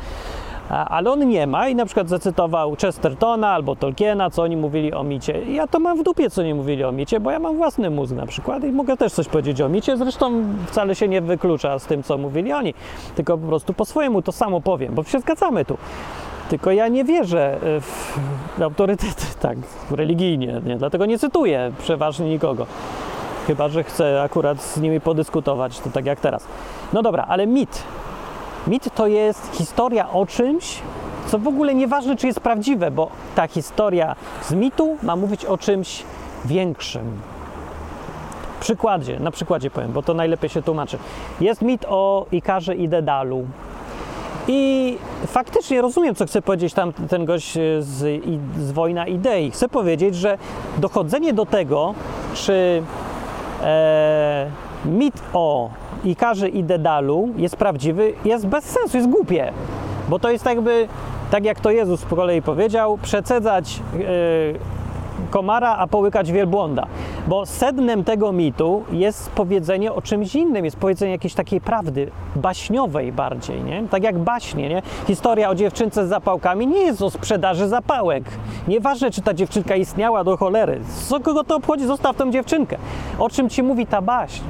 [0.69, 5.03] Ale on nie ma i na przykład zacytował Chestertona albo Tolkiena, co oni mówili o
[5.03, 5.41] micie.
[5.45, 8.15] Ja to mam w dupie, co oni mówili o micie, bo ja mam własny mózg
[8.15, 9.97] na przykład i mogę też coś powiedzieć o micie.
[9.97, 12.73] Zresztą wcale się nie wyklucza z tym, co mówili oni,
[13.15, 15.77] tylko po prostu po swojemu to samo powiem, bo się zgadzamy tu.
[16.49, 19.58] Tylko ja nie wierzę w autorytety tak
[19.91, 20.77] religijnie, nie?
[20.77, 22.65] dlatego nie cytuję przeważnie nikogo.
[23.47, 26.47] Chyba, że chcę akurat z nimi podyskutować, to tak jak teraz.
[26.93, 27.84] No dobra, ale mit.
[28.67, 30.82] Mit to jest historia o czymś,
[31.28, 35.58] co w ogóle nieważne, czy jest prawdziwe, bo ta historia z mitu ma mówić o
[35.58, 36.04] czymś
[36.45, 37.22] większym.
[38.60, 40.98] Przykładzie, na przykładzie powiem, bo to najlepiej się tłumaczy.
[41.41, 43.45] Jest mit o Ikarze i Dedalu.
[44.48, 48.24] I faktycznie rozumiem, co chce powiedzieć tam ten gość e, z,
[48.60, 49.52] z Wojna Idei.
[49.52, 50.38] Chcę powiedzieć, że
[50.78, 51.93] dochodzenie do tego,
[52.34, 52.84] czy
[53.63, 54.52] e,
[54.86, 55.69] mit o
[56.03, 59.51] Ikarze i Dedalu jest prawdziwy, jest bez sensu, jest głupie.
[60.09, 60.88] Bo to jest jakby,
[61.31, 64.79] tak jak to Jezus po kolei powiedział, przecedzać e,
[65.29, 66.85] komara, a połykać wielbłąda.
[67.27, 73.12] Bo sednem tego mitu jest powiedzenie o czymś innym, jest powiedzenie jakiejś takiej prawdy, baśniowej
[73.12, 73.83] bardziej, nie?
[73.91, 74.81] Tak jak baśnie, nie?
[75.07, 78.23] Historia o dziewczynce z zapałkami nie jest o sprzedaży zapałek.
[78.67, 80.79] Nieważne, czy ta dziewczynka istniała do cholery.
[81.07, 81.85] Co kogo to obchodzi?
[81.85, 82.77] Zostaw tą dziewczynkę.
[83.19, 84.41] O czym ci mówi ta baśń?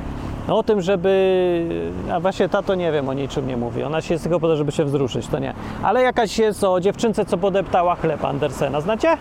[0.50, 1.92] No, o tym, żeby.
[2.14, 3.84] A właśnie ta to nie wiem, o niczym nie mówi.
[3.84, 5.54] Ona się jest tylko po to, żeby się wzruszyć, to nie.
[5.84, 8.82] Ale jakaś jest o dziewczynce, co podeptała chleb Andersena.
[8.82, 9.18] Znacie?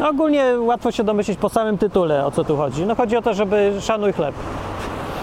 [0.00, 2.86] No ogólnie łatwo się domyślić po samym tytule, o co tu chodzi.
[2.86, 4.34] No chodzi o to, żeby szanuj chleb.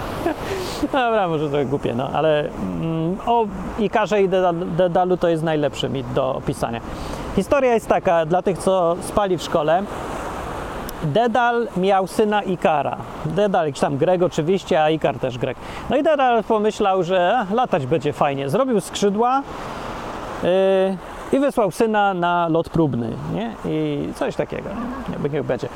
[0.92, 3.46] Dobra, może to głupie, no, ale mm, o
[3.78, 6.80] Ikarze i Deda- Dedalu to jest najlepszy mit do opisania.
[7.36, 9.82] Historia jest taka, dla tych, co spali w szkole,
[11.04, 12.96] Dedal miał syna Ikara.
[13.24, 15.56] Dedal, jakiś tam Grek oczywiście, a Ikar też Grek.
[15.90, 18.48] No i Dedal pomyślał, że a, latać będzie fajnie.
[18.48, 19.42] Zrobił skrzydła
[20.42, 20.48] yy,
[21.32, 23.52] i wysłał syna na lot próbny, nie?
[23.64, 24.68] I coś takiego,
[25.22, 25.30] nie?
[25.30, 25.68] Niech będzie.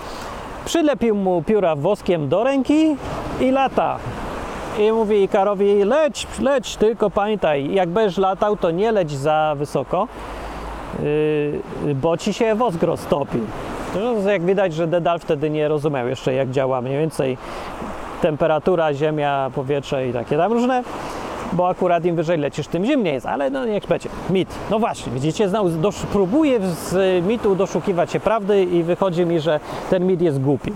[0.64, 2.97] Przylepił mu pióra woskiem do ręki
[3.41, 3.99] i lata.
[4.79, 10.09] I mówi Ikarowi, leć, leć, tylko pamiętaj, jak będziesz latał, to nie leć za wysoko,
[11.03, 13.38] yy, bo ci się wosk roztopi.
[13.99, 17.39] To jak widać, że Dedal wtedy nie rozumiał jeszcze, jak działa mniej więcej
[18.23, 20.83] temperatura, ziemia, powietrze i takie tam różne,
[21.53, 24.09] bo akurat im wyżej lecisz, tym zimniej jest, ale no niech będzie.
[24.31, 24.49] Mit.
[24.71, 29.61] No właśnie, widzicie, znał, dosz, próbuję z mitu doszukiwać się prawdy i wychodzi mi, że
[29.91, 30.73] ten mit jest głupi.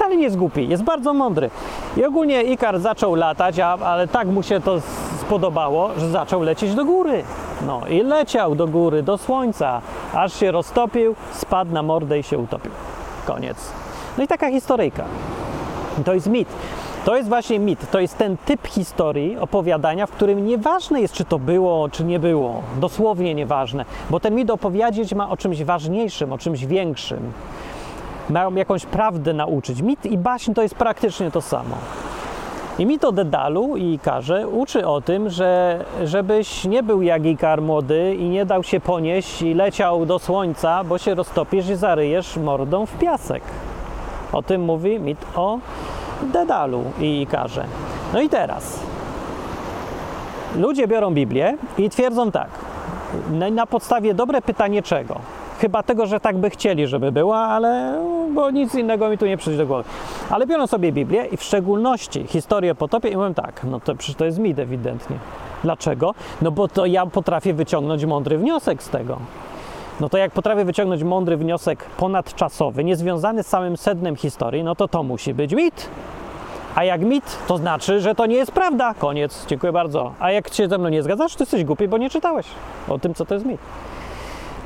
[0.00, 1.50] Wcale nie jest głupi, jest bardzo mądry.
[1.96, 4.80] I ogólnie Ikar zaczął latać, a, ale tak mu się to
[5.20, 7.22] spodobało, że zaczął lecieć do góry.
[7.66, 9.80] No i leciał do góry, do słońca,
[10.14, 12.70] aż się roztopił, spadł na mordę i się utopił.
[13.26, 13.56] Koniec.
[14.18, 15.04] No i taka historyjka.
[16.04, 16.48] To jest mit.
[17.04, 17.90] To jest właśnie mit.
[17.90, 22.18] To jest ten typ historii, opowiadania, w którym nieważne jest, czy to było, czy nie
[22.18, 22.62] było.
[22.78, 23.84] Dosłownie nieważne.
[24.10, 27.32] Bo ten mit opowiedzieć ma o czymś ważniejszym, o czymś większym.
[28.30, 29.82] Ma jakąś prawdę nauczyć.
[29.82, 31.76] Mit i baśń to jest praktycznie to samo.
[32.78, 37.62] I mit o Dedalu i Ikarze uczy o tym, że żebyś nie był jak Ikar
[37.62, 42.36] młody i nie dał się ponieść i leciał do słońca, bo się roztopisz i zaryjesz
[42.36, 43.42] mordą w piasek.
[44.32, 45.58] O tym mówi mit o
[46.22, 47.64] Dedalu i Ikarze.
[48.12, 48.80] No i teraz.
[50.56, 52.50] Ludzie biorą Biblię i twierdzą tak.
[53.50, 55.20] Na podstawie dobre pytanie czego?
[55.60, 58.00] Chyba tego, że tak by chcieli, żeby była, ale
[58.34, 59.84] bo nic innego mi tu nie przyjdzie do głowy.
[60.30, 64.16] Ale biorą sobie Biblię i w szczególności historię potopie i mówią tak, no to przecież
[64.16, 65.16] to jest mit ewidentnie.
[65.62, 66.14] Dlaczego?
[66.42, 69.18] No bo to ja potrafię wyciągnąć mądry wniosek z tego.
[70.00, 74.88] No to jak potrafię wyciągnąć mądry wniosek ponadczasowy, niezwiązany z samym sednem historii, no to
[74.88, 75.88] to musi być mit.
[76.74, 78.94] A jak mit, to znaczy, że to nie jest prawda.
[78.94, 80.12] Koniec, dziękuję bardzo.
[80.20, 82.46] A jak się ze mną nie zgadzasz, to jesteś głupi, bo nie czytałeś
[82.88, 83.60] o tym, co to jest mit.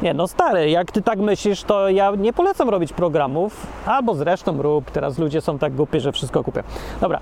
[0.05, 4.63] Nie, no stary, jak ty tak myślisz, to ja nie polecam robić programów, albo zresztą
[4.63, 6.61] rób, teraz ludzie są tak głupi, że wszystko kupią.
[7.01, 7.21] Dobra,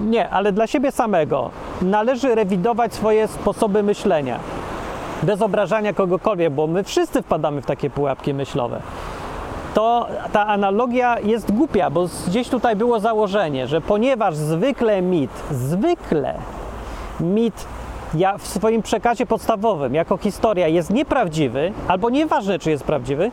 [0.00, 1.50] nie, ale dla siebie samego
[1.82, 4.38] należy rewidować swoje sposoby myślenia.
[5.22, 8.80] Bez obrażania kogokolwiek, bo my wszyscy wpadamy w takie pułapki myślowe.
[9.74, 16.34] To ta analogia jest głupia, bo gdzieś tutaj było założenie, że ponieważ zwykle mit, zwykle
[17.20, 17.66] mit
[18.14, 23.30] ja w swoim przekazie podstawowym jako historia jest nieprawdziwy, albo nieważne, czy jest prawdziwy,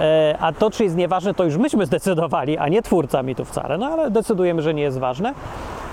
[0.00, 3.78] e, a to, czy jest nieważne, to już myśmy zdecydowali, a nie twórca mitu wcale,
[3.78, 5.34] no ale decydujemy, że nie jest ważne,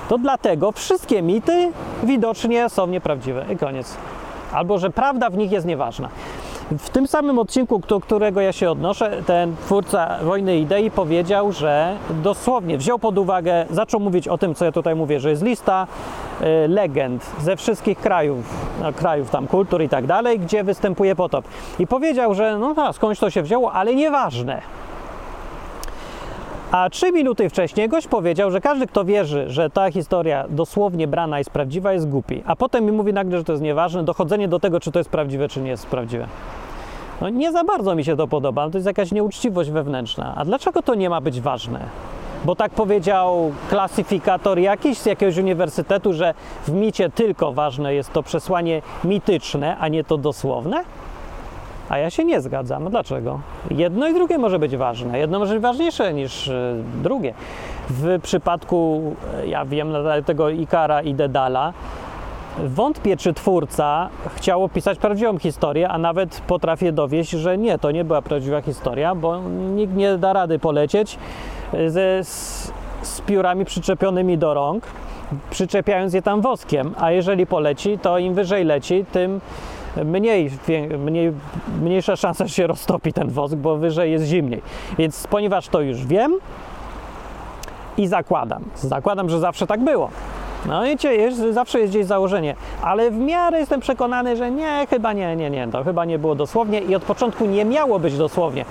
[0.10, 1.72] to dlatego wszystkie mity
[2.04, 3.98] widocznie są nieprawdziwe i koniec.
[4.54, 6.10] Albo, że prawda w nich jest nieważna.
[6.72, 11.96] W tym samym odcinku, do którego ja się odnoszę, ten twórca Wojny Idei powiedział, że
[12.10, 15.88] dosłownie wziął pod uwagę, zaczął mówić o tym, co ja tutaj mówię, że jest lista
[16.42, 18.46] y, legend ze wszystkich krajów,
[18.82, 21.46] no, krajów tam kultur i tak dalej, gdzie występuje potop.
[21.80, 24.62] I powiedział, że no tak, skądś to się wzięło, ale nieważne.
[26.72, 31.38] A trzy minuty wcześniej gość powiedział, że każdy, kto wierzy, że ta historia dosłownie brana
[31.38, 32.44] jest prawdziwa, jest głupi.
[32.46, 35.10] A potem mi mówi nagle, że to jest nieważne, dochodzenie do tego, czy to jest
[35.10, 36.28] prawdziwe, czy nie jest prawdziwe.
[37.22, 40.34] No nie za bardzo mi się to podoba, to jest jakaś nieuczciwość wewnętrzna.
[40.38, 41.80] A dlaczego to nie ma być ważne?
[42.46, 46.34] Bo tak powiedział klasyfikator jakiś z jakiegoś uniwersytetu, że
[46.68, 50.84] w micie tylko ważne jest to przesłanie mityczne, a nie to dosłowne?
[51.90, 52.90] A ja się nie zgadzam.
[52.90, 53.40] Dlaczego?
[53.72, 55.20] Jedno i drugie może być ważne.
[55.20, 57.34] Jedno może być ważniejsze niż y, drugie.
[57.90, 59.02] W przypadku,
[59.44, 59.94] y, ja wiem,
[60.26, 61.74] tego Ikara i Dedala,
[62.64, 68.04] wątpię, czy twórca chciał opisać prawdziwą historię, a nawet potrafię dowieść, że nie, to nie
[68.04, 69.42] była prawdziwa historia, bo
[69.76, 71.18] nikt nie da rady polecieć
[71.74, 72.72] y, ze, z,
[73.02, 74.84] z piórami przyczepionymi do rąk,
[75.50, 79.42] przyczepiając je tam woskiem, a jeżeli poleci, to im wyżej leci, tym
[80.06, 80.52] mniej,
[81.00, 81.32] mniej,
[81.82, 84.62] mniejsza szansa, że się roztopi ten wosk, bo wyżej jest zimniej.
[84.98, 86.38] Więc ponieważ to już wiem
[87.98, 90.10] i zakładam, zakładam, że zawsze tak było.
[90.66, 95.14] No i jest, zawsze jest gdzieś założenie, ale w miarę jestem przekonany, że nie, chyba
[95.14, 98.66] nie, nie, nie, to chyba nie było dosłownie i od początku nie miało być dosłownie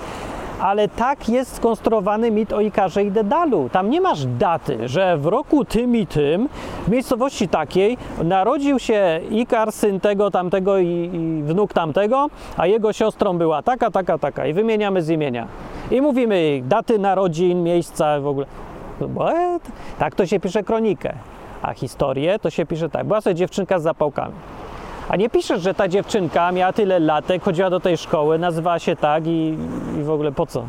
[0.59, 3.69] ale tak jest skonstruowany mit o Ikarze i Dedalu.
[3.69, 6.49] Tam nie masz daty, że w roku tym i tym
[6.87, 12.93] w miejscowości takiej narodził się Ikar, syn tego, tamtego i, i wnuk tamtego, a jego
[12.93, 15.47] siostrą była taka, taka, taka i wymieniamy z imienia.
[15.91, 18.45] I mówimy daty narodzin, miejsca w ogóle.
[19.09, 19.59] Bo, e,
[19.99, 21.13] tak to się pisze kronikę,
[21.61, 23.05] a historię to się pisze tak.
[23.05, 24.33] Była sobie dziewczynka z zapałkami.
[25.09, 28.95] A nie piszesz, że ta dziewczynka miała tyle latek, chodziła do tej szkoły, nazywała się
[28.95, 29.57] tak i,
[29.99, 30.63] i w ogóle po co?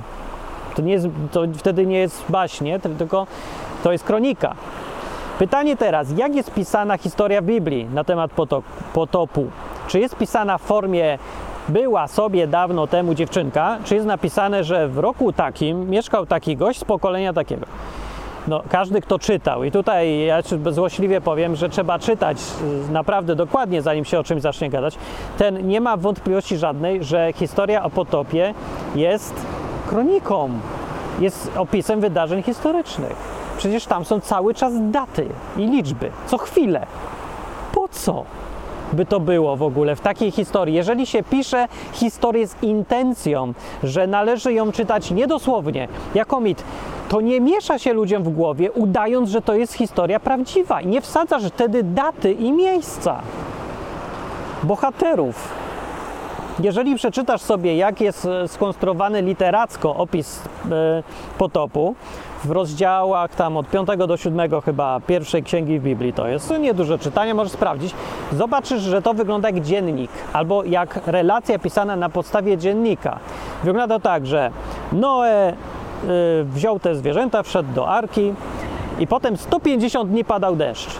[0.75, 3.27] To, nie jest, to wtedy nie jest baśnie, tylko
[3.83, 4.55] to jest kronika.
[5.39, 8.31] Pytanie teraz, jak jest pisana historia Biblii na temat
[8.93, 9.47] potopu?
[9.89, 11.19] Czy jest pisana w formie
[11.69, 16.81] była sobie dawno temu dziewczynka, czy jest napisane, że w roku takim mieszkał taki gość
[16.81, 17.67] z pokolenia takiego?
[18.49, 22.39] No, każdy, kto czytał, i tutaj ja złośliwie powiem, że trzeba czytać
[22.89, 24.99] y, naprawdę dokładnie, zanim się o czymś zacznie gadać,
[25.39, 28.55] ten nie ma wątpliwości żadnej, że historia o potopie
[28.95, 29.35] jest
[29.89, 30.51] kroniką,
[31.21, 33.17] jest opisem wydarzeń historycznych.
[33.59, 36.87] Przecież tam są cały czas daty i liczby, co chwilę.
[37.73, 38.25] Po co?
[38.93, 40.75] By to było w ogóle w takiej historii.
[40.75, 46.65] Jeżeli się pisze historię z intencją, że należy ją czytać niedosłownie, jako mit,
[47.09, 51.01] to nie miesza się ludziom w głowie, udając, że to jest historia prawdziwa i nie
[51.01, 53.23] wsadzasz wtedy daty i miejsca
[54.63, 55.49] bohaterów.
[56.61, 61.03] Jeżeli przeczytasz sobie, jak jest e, skonstruowany literacko opis e,
[61.39, 61.95] potopu,
[62.47, 66.99] w rozdziałach tam od 5 do 7 chyba pierwszej księgi w Biblii to jest, nieduże
[66.99, 67.95] czytanie, możesz sprawdzić.
[68.33, 73.19] Zobaczysz, że to wygląda jak dziennik albo jak relacja pisana na podstawie dziennika.
[73.65, 74.51] Wygląda tak, że
[74.93, 75.53] Noe
[76.05, 78.35] Y, wziął te zwierzęta, wszedł do arki
[78.99, 80.91] i potem 150 dni padał deszcz.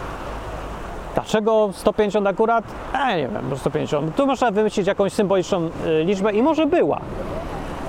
[1.13, 2.65] Dlaczego 150 akurat?
[2.93, 4.15] E, nie wiem, 150.
[4.15, 6.99] Tu można wymyślić jakąś symboliczną y, liczbę i może była.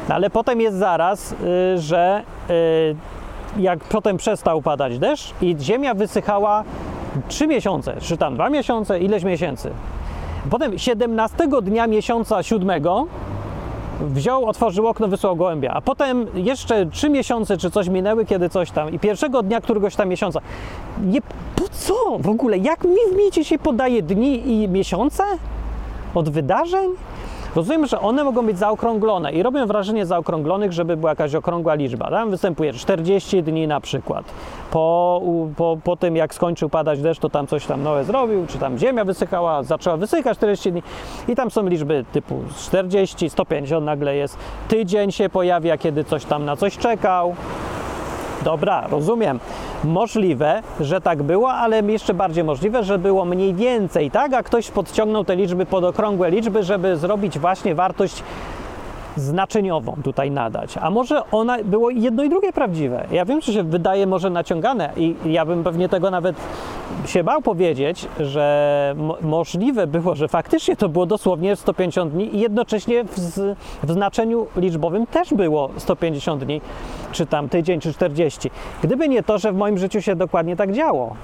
[0.08, 2.22] No, ale potem jest zaraz, y, że
[3.56, 6.64] jak potem przestał padać deszcz i ziemia wysychała
[7.28, 9.70] 3 miesiące, czy tam 2 miesiące, ileś miesięcy.
[10.50, 13.06] Potem 17 dnia miesiąca siódmego
[14.00, 18.70] wziął, otworzył okno, wysłał gołębia, a potem jeszcze trzy miesiące czy coś minęły, kiedy coś
[18.70, 20.40] tam i pierwszego dnia któregoś tam miesiąca.
[21.04, 21.20] Nie,
[21.56, 22.58] po co w ogóle?
[22.58, 25.24] Jak mi w micie się podaje dni i miesiące
[26.14, 26.90] od wydarzeń?
[27.56, 32.10] Rozumiem, że one mogą być zaokrąglone i robią wrażenie zaokrąglonych, żeby była jakaś okrągła liczba.
[32.10, 34.24] Tam występuje 40 dni na przykład.
[34.70, 35.22] Po,
[35.56, 38.78] po, po tym, jak skończył padać deszcz, to tam coś tam Noe zrobił, czy tam
[38.78, 40.82] ziemia wysychała, zaczęła wysychać 40 dni.
[41.28, 44.38] I tam są liczby typu 40, 150 nagle jest.
[44.68, 47.34] Tydzień się pojawia, kiedy coś tam na coś czekał.
[48.44, 49.40] Dobra, rozumiem.
[49.84, 54.34] Możliwe, że tak było, ale jeszcze bardziej możliwe, że było mniej więcej, tak?
[54.34, 58.22] A ktoś podciągnął te liczby pod okrągłe liczby, żeby zrobić właśnie wartość
[59.18, 60.74] znaczeniową tutaj nadać.
[60.80, 63.06] A może ona było jedno i drugie prawdziwe.
[63.10, 66.36] Ja wiem, że się wydaje może naciągane i ja bym pewnie tego nawet
[67.06, 72.40] się bał powiedzieć, że mo- możliwe było, że faktycznie to było dosłownie 150 dni i
[72.40, 73.18] jednocześnie w,
[73.82, 76.60] w znaczeniu liczbowym też było 150 dni,
[77.12, 78.50] czy tam tydzień, czy 40.
[78.82, 81.16] Gdyby nie to, że w moim życiu się dokładnie tak działo.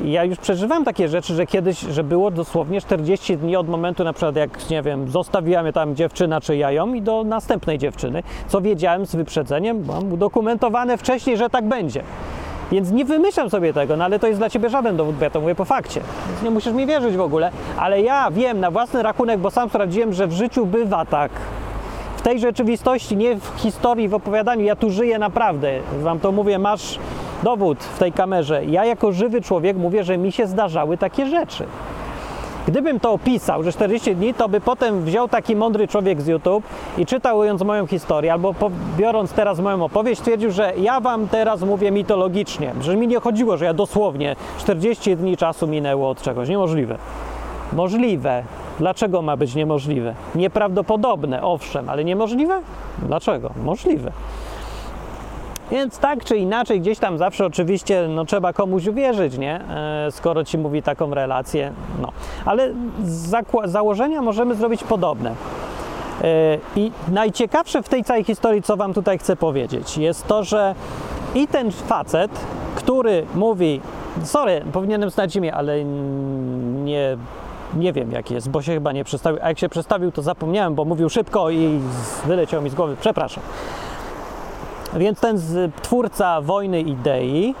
[0.00, 4.12] Ja już przeżywam takie rzeczy, że kiedyś, że było dosłownie 40 dni od momentu na
[4.12, 8.22] przykład jak, nie wiem, zostawiła mnie tam dziewczyna czy ja ją i do następnej dziewczyny,
[8.48, 12.02] co wiedziałem z wyprzedzeniem, mam udokumentowane wcześniej, że tak będzie.
[12.72, 15.30] Więc nie wymyślam sobie tego, no ale to jest dla ciebie żaden dowód, bo ja
[15.30, 16.00] to mówię po fakcie.
[16.28, 19.68] Więc nie musisz mi wierzyć w ogóle, ale ja wiem na własny rachunek, bo sam
[19.68, 21.30] sprawdziłem, że w życiu bywa tak.
[22.16, 25.70] W tej rzeczywistości, nie w historii, w opowiadaniu, ja tu żyję naprawdę.
[26.00, 26.98] Wam to mówię, masz
[27.42, 28.64] dowód w tej kamerze.
[28.64, 31.64] Ja jako żywy człowiek mówię, że mi się zdarzały takie rzeczy.
[32.68, 36.64] Gdybym to opisał, że 40 dni, to by potem wziął taki mądry człowiek z YouTube
[36.98, 38.54] i czytając moją historię, albo
[38.96, 43.56] biorąc teraz moją opowieść, stwierdził, że ja wam teraz mówię mitologicznie, że mi nie chodziło,
[43.56, 46.48] że ja dosłownie 40 dni czasu minęło od czegoś.
[46.48, 46.98] Niemożliwe.
[47.72, 48.42] Możliwe.
[48.78, 50.14] Dlaczego ma być niemożliwe?
[50.34, 52.60] Nieprawdopodobne, owszem, ale niemożliwe?
[53.02, 53.50] Dlaczego?
[53.64, 54.12] Możliwe.
[55.70, 59.60] Więc tak czy inaczej, gdzieś tam zawsze oczywiście no, trzeba komuś uwierzyć, nie?
[59.60, 61.72] E, skoro ci mówi taką relację.
[62.00, 62.12] No.
[62.44, 62.72] Ale
[63.64, 65.30] założenia możemy zrobić podobne.
[66.22, 70.74] E, I najciekawsze w tej całej historii, co Wam tutaj chcę powiedzieć, jest to, że
[71.34, 72.30] i ten facet,
[72.74, 73.80] który mówi,
[74.24, 75.84] sorry, powinienem znać imię, ale
[76.84, 77.16] nie,
[77.76, 80.74] nie wiem jaki jest, bo się chyba nie przedstawił, a jak się przedstawił, to zapomniałem,
[80.74, 81.80] bo mówił szybko i
[82.26, 83.42] wyleciał mi z głowy, przepraszam.
[84.96, 85.38] Więc ten
[85.82, 87.54] twórca Wojny Idei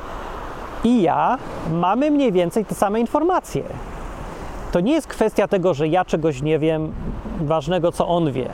[0.84, 1.38] i ja
[1.72, 3.62] mamy mniej więcej te same informacje.
[4.72, 6.92] To nie jest kwestia tego, że ja czegoś nie wiem
[7.40, 8.48] ważnego, co on wie.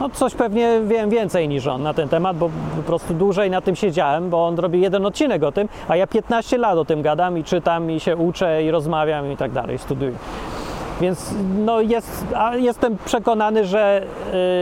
[0.00, 3.60] No coś pewnie wiem więcej niż on na ten temat, bo po prostu dłużej na
[3.60, 7.02] tym siedziałem, bo on robi jeden odcinek o tym, a ja 15 lat o tym
[7.02, 10.14] gadam i czytam i się uczę i rozmawiam i tak dalej, studiuję.
[11.02, 11.34] Więc
[11.64, 14.06] no jest, a jestem przekonany, że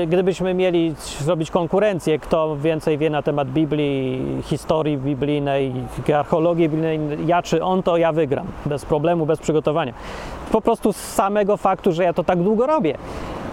[0.03, 5.73] y, gdybyśmy mieli zrobić konkurencję, kto więcej wie na temat Biblii, historii biblijnej,
[6.17, 8.47] archeologii biblijnej, ja czy on, to ja wygram.
[8.67, 9.93] Bez problemu, bez przygotowania.
[10.53, 12.97] Po prostu z samego faktu, że ja to tak długo robię.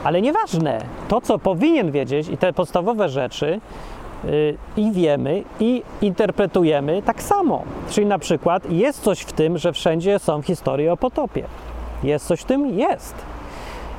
[0.03, 3.59] Ale nieważne, to co powinien wiedzieć i te podstawowe rzeczy,
[4.25, 7.63] y, i wiemy, i interpretujemy tak samo.
[7.89, 11.43] Czyli na przykład jest coś w tym, że wszędzie są historie o potopie.
[12.03, 12.79] Jest coś w tym?
[12.79, 13.15] Jest.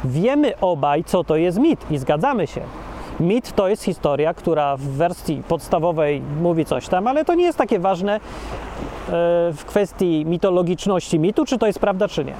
[0.05, 2.61] Wiemy obaj, co to jest mit i zgadzamy się.
[3.21, 7.59] Mit to jest historia, która w wersji podstawowej mówi coś tam, ale to nie jest
[7.59, 8.21] takie ważne e,
[9.53, 12.35] w kwestii mitologiczności mitu, czy to jest prawda, czy nie.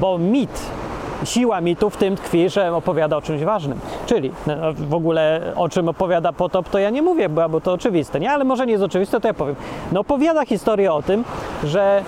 [0.00, 0.70] Bo mit,
[1.24, 3.80] siła mitu w tym tkwi, że opowiada o czymś ważnym.
[4.06, 8.20] Czyli no, w ogóle o czym opowiada potop, to ja nie mówię, bo to oczywiste,
[8.20, 8.30] nie?
[8.32, 9.56] Ale może nie jest oczywiste, to ja powiem.
[9.92, 11.24] No opowiada historię o tym,
[11.64, 12.02] że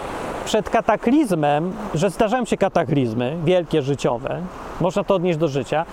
[0.47, 4.41] przed kataklizmem, że zdarzają się kataklizmy wielkie, życiowe,
[4.81, 5.85] można to odnieść do życia.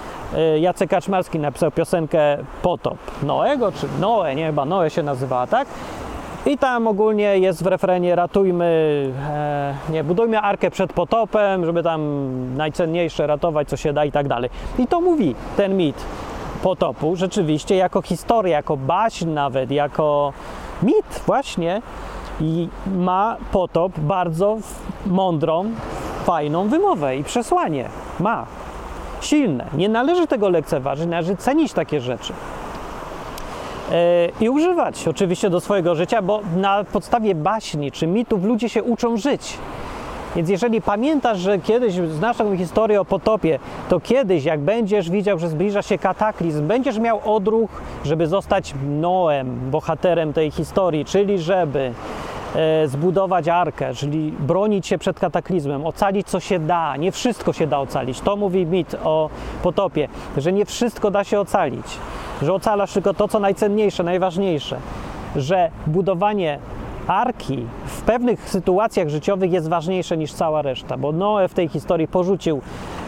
[0.55, 5.67] Y, Jacek Kaczmarski napisał piosenkę Potop Noego, czy Noe, nie, chyba Noe się nazywała, tak?
[6.45, 8.65] I tam ogólnie jest w refrenie ratujmy,
[9.29, 12.01] e, nie, budujmy arkę przed potopem, żeby tam
[12.57, 14.49] najcenniejsze ratować, co się da i tak dalej.
[14.79, 16.05] I to mówi ten mit
[16.63, 20.33] potopu rzeczywiście jako historia, jako baśń nawet, jako
[20.83, 21.81] mit właśnie
[22.41, 24.57] i ma potop bardzo
[25.05, 25.71] mądrą,
[26.23, 27.89] fajną wymowę i przesłanie.
[28.19, 28.45] Ma.
[29.21, 29.65] Silne.
[29.73, 32.33] Nie należy tego lekceważyć, należy cenić takie rzeczy.
[33.91, 38.83] E, i używać oczywiście do swojego życia, bo na podstawie baśni czy mitów ludzie się
[38.83, 39.57] uczą żyć.
[40.35, 43.59] Więc jeżeli pamiętasz, że kiedyś znasz taką historię o potopie,
[43.89, 49.69] to kiedyś, jak będziesz widział, że zbliża się kataklizm, będziesz miał odruch, żeby zostać Noem,
[49.71, 51.91] bohaterem tej historii, czyli żeby
[52.55, 56.97] e, zbudować arkę, czyli bronić się przed kataklizmem, ocalić co się da.
[56.97, 58.21] Nie wszystko się da ocalić.
[58.21, 59.29] To mówi mit o
[59.63, 60.07] potopie,
[60.37, 61.85] że nie wszystko da się ocalić,
[62.41, 64.77] że ocalasz tylko to, co najcenniejsze, najważniejsze,
[65.35, 66.59] że budowanie
[67.07, 72.07] arki w pewnych sytuacjach życiowych jest ważniejsze niż cała reszta, bo Noe w tej historii
[72.07, 72.61] porzucił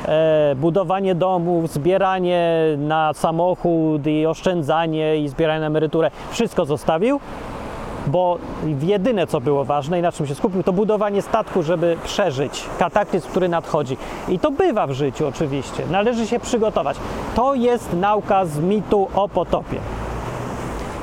[0.06, 6.12] e, budowanie domów, zbieranie na samochód i oszczędzanie i zbieranie na emeryturę.
[6.32, 7.20] Wszystko zostawił,
[8.08, 8.38] bo
[8.82, 13.30] jedyne co było ważne i na czym się skupił, to budowanie statku, żeby przeżyć kataklizm,
[13.30, 13.98] który nadchodzi.
[14.30, 15.84] I to bywa w życiu oczywiście.
[15.92, 16.98] Należy się przygotować.
[17.36, 19.78] To jest nauka z mitu o potopie.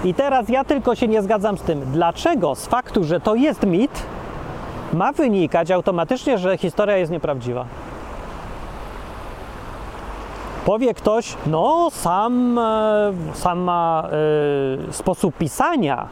[0.04, 3.66] I teraz ja tylko się nie zgadzam z tym, dlaczego z faktu, że to jest
[3.66, 4.02] mit,
[4.92, 7.64] ma wynikać automatycznie, że historia jest nieprawdziwa.
[10.64, 14.08] Powie ktoś, no sam, e, sama
[14.88, 16.06] e, sposób pisania,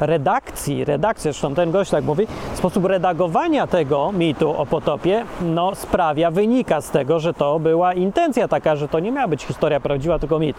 [0.00, 6.30] redakcji, redakcji, zresztą ten gość tak mówi, sposób redagowania tego mitu o potopie, no sprawia,
[6.30, 10.18] wynika z tego, że to była intencja taka, że to nie miała być historia prawdziwa,
[10.18, 10.56] tylko mit.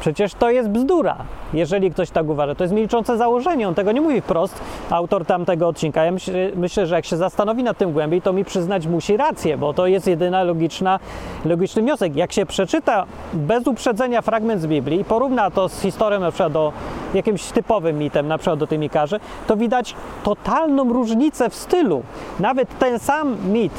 [0.00, 1.16] Przecież to jest bzdura,
[1.52, 2.54] jeżeli ktoś tak uważa.
[2.54, 6.04] To jest milczące założenie, on tego nie mówi wprost, autor tamtego odcinka.
[6.04, 9.58] Ja myślę, myślę, że jak się zastanowi nad tym głębiej, to mi przyznać musi rację,
[9.58, 11.00] bo to jest jedyna logiczna,
[11.44, 12.16] logiczny wniosek.
[12.16, 16.52] Jak się przeczyta bez uprzedzenia fragment z Biblii i porówna to z historią na przykład
[16.52, 16.72] do
[17.14, 19.94] jakimś typowym mitem, na przykład do tej Mikarzy, to widać
[20.24, 22.02] totalną różnicę w stylu.
[22.40, 23.72] Nawet ten sam mit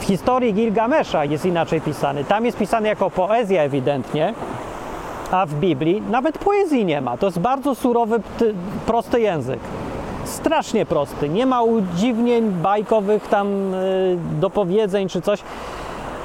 [0.00, 2.24] w historii Gilgamesza jest inaczej pisany.
[2.24, 4.34] Tam jest pisany jako poezja ewidentnie,
[5.30, 7.16] a w Biblii nawet poezji nie ma.
[7.16, 8.54] To jest bardzo surowy, ty,
[8.86, 9.60] prosty język.
[10.24, 11.28] Strasznie prosty.
[11.28, 15.42] Nie ma udziwnień bajkowych tam y, dopowiedzeń czy coś.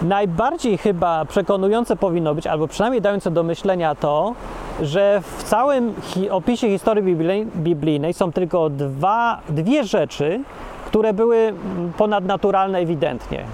[0.02, 4.34] Najbardziej chyba przekonujące powinno być, albo przynajmniej dające do myślenia to,
[4.82, 5.94] że w całym
[6.30, 7.16] opisie historii
[7.56, 10.40] biblijnej, są tylko dwa, dwie rzeczy,
[10.86, 11.54] które były
[11.98, 13.46] ponadnaturalne ewidentnie,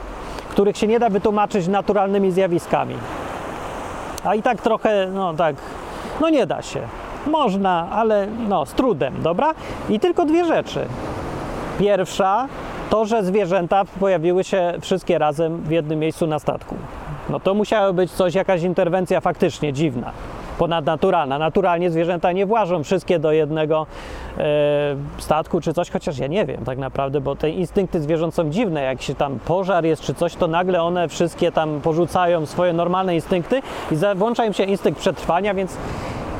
[0.49, 2.95] których się nie da wytłumaczyć naturalnymi zjawiskami.
[4.25, 5.55] A i tak trochę, no tak,
[6.21, 6.79] no nie da się.
[7.27, 9.53] Można, ale no z trudem, dobra?
[9.89, 10.85] I tylko dwie rzeczy.
[11.79, 12.47] Pierwsza
[12.89, 16.75] to, że zwierzęta pojawiły się wszystkie razem w jednym miejscu na statku.
[17.29, 20.11] No to musiało być coś, jakaś interwencja faktycznie dziwna,
[20.57, 21.39] ponadnaturalna.
[21.39, 23.87] Naturalnie zwierzęta nie włażą wszystkie do jednego
[24.37, 24.41] e,
[25.17, 28.81] statku czy coś, chociaż ja nie wiem tak naprawdę, bo te instynkty zwierząt są dziwne.
[28.81, 33.15] Jak się tam pożar jest czy coś, to nagle one wszystkie tam porzucają swoje normalne
[33.15, 35.77] instynkty i włącza im się instynkt przetrwania, więc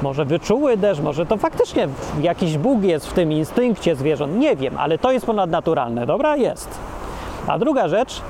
[0.02, 1.88] może wyczuły deszcz, może to faktycznie
[2.22, 6.36] jakiś Bóg jest w tym instynkcie zwierząt, nie wiem, ale to jest ponadnaturalne, dobra?
[6.36, 6.80] Jest.
[7.48, 8.22] A druga rzecz,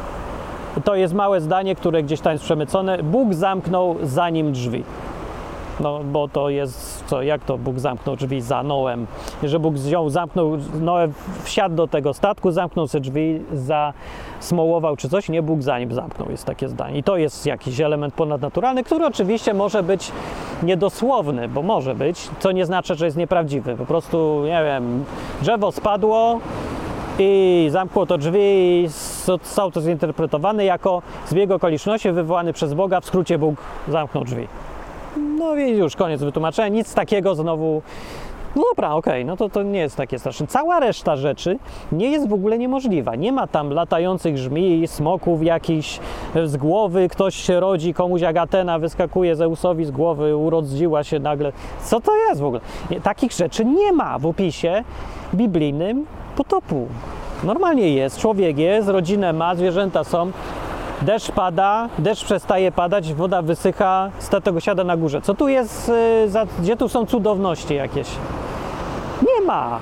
[0.84, 3.04] to jest małe zdanie, które gdzieś tam jest przemycone.
[3.04, 4.84] Bóg zamknął za nim drzwi.
[5.80, 9.08] No, bo to jest, co, jak to Bóg zamknął drzwi za Noem?
[9.44, 11.08] Że Bóg wziął, zamknął, Noe
[11.44, 16.32] wsiadł do tego statku, zamknął sobie drzwi, zasmołował czy coś, nie, Bóg za nim zamknął,
[16.32, 16.98] jest takie zdanie.
[16.98, 20.12] I to jest jakiś element ponadnaturalny, który oczywiście może być
[20.64, 23.76] niedosłowny, bo może być, co nie znaczy, że jest nieprawdziwy.
[23.76, 25.06] Po prostu, nie wiem,
[25.42, 26.40] drzewo spadło,
[27.20, 28.40] i zamknął to drzwi
[28.84, 28.88] i
[29.26, 33.56] zostało to zinterpretowane jako zbieg okoliczności wywołany przez Boga, w skrócie Bóg
[33.88, 34.48] zamknął drzwi.
[35.18, 37.82] No i już koniec wytłumaczenia, nic takiego znowu.
[38.56, 40.48] No dobra, okej, okay, no to to nie jest takie straszne.
[40.48, 41.60] Cała reszta rzeczy
[41.92, 43.16] nie jest w ogóle niemożliwa.
[43.16, 46.00] Nie ma tam latających żmij, smoków jakichś
[46.46, 51.52] z głowy, ktoś się rodzi, komuś Agatena wyskakuje Zeusowi z głowy, urodziła się nagle.
[51.84, 52.62] Co to jest w ogóle?
[53.04, 54.84] Takich rzeczy nie ma w opisie
[55.34, 56.06] biblijnym
[56.36, 56.88] potopu.
[57.44, 60.32] Normalnie jest, człowiek jest, rodzinę ma, zwierzęta są,
[61.02, 65.22] deszcz pada, deszcz przestaje padać, woda wysycha, statek siada na górze.
[65.22, 65.92] Co tu jest,
[66.60, 68.08] gdzie tu są cudowności jakieś?
[69.22, 69.80] Nie ma.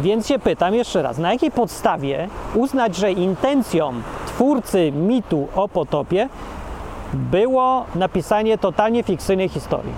[0.00, 3.92] Więc się pytam jeszcze raz, na jakiej podstawie uznać, że intencją
[4.26, 6.28] twórcy mitu o potopie
[7.12, 9.92] było napisanie totalnie fikcyjnej historii?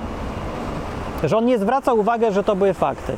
[1.24, 3.16] Że on nie zwraca uwagi, że to były fakty.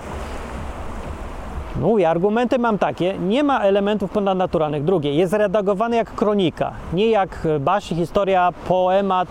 [1.80, 4.84] No mówię, argumenty mam takie, nie ma elementów ponadnaturalnych.
[4.84, 9.28] Drugie, jest redagowany jak kronika, nie jak baśń, historia, poemat,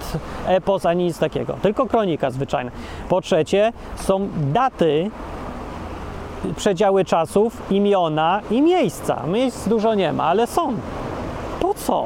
[0.48, 2.72] epos, ani nic takiego, tylko kronika zwyczajna.
[3.10, 5.12] Po trzecie, są daty,
[6.56, 9.24] przedziały czasów, imiona i miejsca.
[9.28, 10.74] Miejsc dużo nie ma, ale są.
[11.60, 12.06] Po co?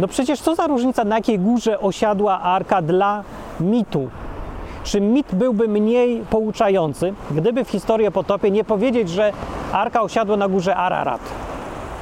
[0.00, 3.22] No przecież co za różnica, na jakiej górze osiadła arka dla
[3.60, 4.08] mitu?
[4.84, 9.32] Czy mit byłby mniej pouczający, gdyby w historii o potopie nie powiedzieć, że
[9.72, 11.20] arka osiadła na górze Ararat?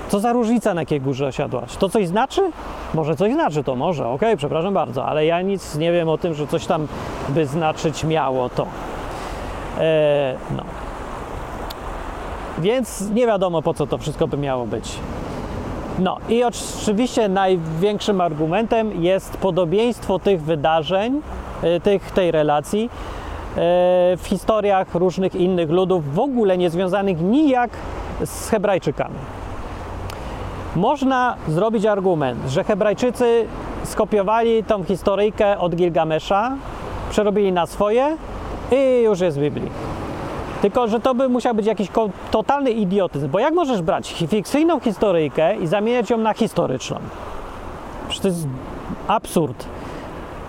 [0.08, 1.76] Co za różnica, na jakiej górze osiadłaś?
[1.76, 2.50] To coś znaczy?
[2.94, 6.18] Może coś znaczy, to może, okej, okay, przepraszam bardzo, ale ja nic nie wiem o
[6.18, 6.88] tym, że coś tam
[7.28, 8.66] by znaczyć miało to.
[9.80, 10.62] Eee, no.
[12.58, 14.98] Więc nie wiadomo po co to wszystko by miało być.
[16.00, 21.20] No i oczywiście największym argumentem jest podobieństwo tych wydarzeń,
[21.64, 22.88] y, tych, tej relacji y,
[24.16, 27.70] w historiach różnych innych ludów, w ogóle nie związanych nijak
[28.24, 29.14] z Hebrajczykami.
[30.76, 33.46] Można zrobić argument, że Hebrajczycy
[33.84, 36.56] skopiowali tą historyjkę od Gilgamesza,
[37.10, 38.16] przerobili na swoje
[38.72, 39.99] i już jest w Biblii.
[40.62, 41.88] Tylko, że to by musiał być jakiś
[42.30, 46.96] totalny idiotyzm, bo jak możesz brać fikcyjną historyjkę i zamieniać ją na historyczną?
[48.08, 48.46] Przecież to jest
[49.08, 49.66] absurd.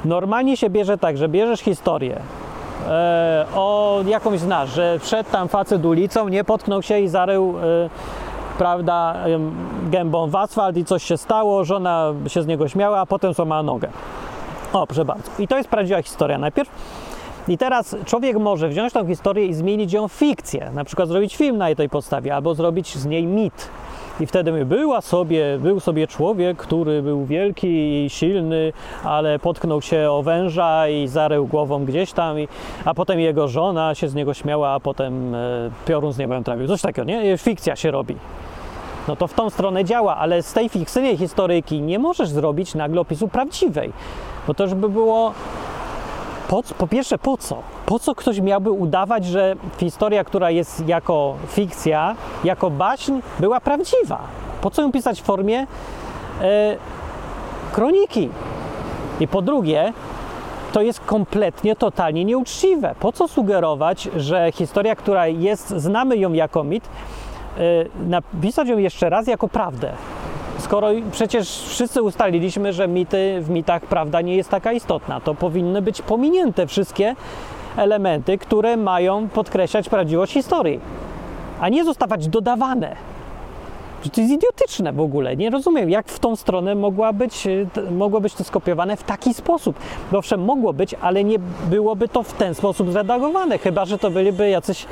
[0.06, 2.20] Normalnie się bierze tak, że bierzesz historię,
[2.88, 7.90] e, o jakąś znasz, że wszedł tam facet ulicą, nie potknął się i zarył, e,
[8.58, 9.16] prawda,
[9.84, 13.64] gębą w asfalt i coś się stało, żona się z niego śmiała, a potem złamała
[13.64, 13.88] nogę.
[14.74, 15.32] O, proszę bardzo.
[15.40, 16.70] I to jest prawdziwa historia najpierw.
[17.52, 21.36] I teraz człowiek może wziąć tą historię i zmienić ją w fikcję, na przykład zrobić
[21.36, 23.70] film na tej podstawie, albo zrobić z niej mit.
[24.20, 28.74] I wtedy była sobie, był sobie człowiek, który był wielki i silny,
[29.04, 32.48] ale potknął się o węża i zarył głową gdzieś tam, i,
[32.86, 35.38] a potem jego żona się z niego śmiała, a potem e,
[35.86, 36.68] piorun z niebem trafił.
[36.68, 37.38] Coś takiego, nie?
[37.38, 38.16] Fikcja się robi.
[39.08, 43.02] No to w tą stronę działa, ale z tej fikcyjnej historyjki nie możesz zrobić nagle
[43.02, 43.94] opisu prawdziwej,
[44.48, 45.34] bo to już by było
[46.48, 47.58] po, po pierwsze, po co?
[47.86, 54.20] Po co ktoś miałby udawać, że historia, która jest jako fikcja, jako baśń, była prawdziwa?
[54.62, 55.68] Po co ją pisać w formie
[56.42, 56.78] e,
[57.72, 58.30] kroniki?
[59.20, 59.94] I po drugie,
[60.72, 62.96] to jest kompletnie, totalnie nieuczciwe.
[63.00, 66.90] Po co sugerować, że historia, która jest, znamy ją jako mit,
[67.58, 67.60] e,
[68.10, 69.92] napisać ją jeszcze raz jako prawdę?
[70.62, 75.82] Skoro przecież wszyscy ustaliliśmy, że mity w mitach prawda nie jest taka istotna, to powinny
[75.82, 77.16] być pominięte wszystkie
[77.78, 80.80] elementy, które mają podkreślać prawdziwość historii,
[81.62, 82.96] a nie zostawać dodawane.
[84.02, 85.38] To jest idiotyczne w ogóle.
[85.38, 87.48] Nie rozumiem, jak w tą stronę mogła być,
[87.92, 89.80] mogło być to skopiowane w taki sposób.
[90.12, 91.40] Owszem, mogło być, ale nie
[91.70, 94.86] byłoby to w ten sposób zredagowane, chyba że to byliby jacyś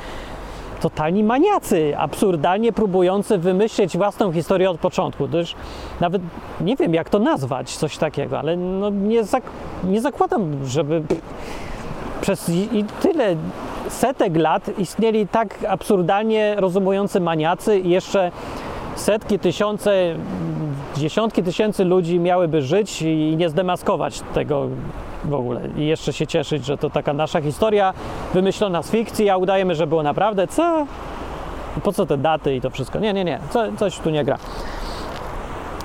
[0.80, 5.28] totalni maniacy, absurdalnie próbujący wymyślić własną historię od początku.
[5.32, 5.54] Już
[6.00, 6.22] nawet
[6.60, 9.42] nie wiem, jak to nazwać, coś takiego, ale no nie, zak
[9.84, 11.02] nie zakładam, żeby
[12.20, 13.36] przez i tyle
[13.88, 18.32] setek lat istnieli tak absurdalnie rozumujący maniacy i jeszcze
[18.96, 20.14] setki, tysiące,
[20.96, 24.68] dziesiątki tysięcy ludzi miałyby żyć i nie zdemaskować tego
[25.24, 25.60] w ogóle.
[25.76, 27.94] I jeszcze się cieszyć, że to taka nasza historia
[28.34, 30.46] wymyślona z fikcji, a udajemy, że było naprawdę.
[30.46, 30.86] Co?
[31.82, 32.98] Po co te daty i to wszystko?
[32.98, 33.38] Nie, nie, nie.
[33.50, 34.38] Co, coś tu nie gra.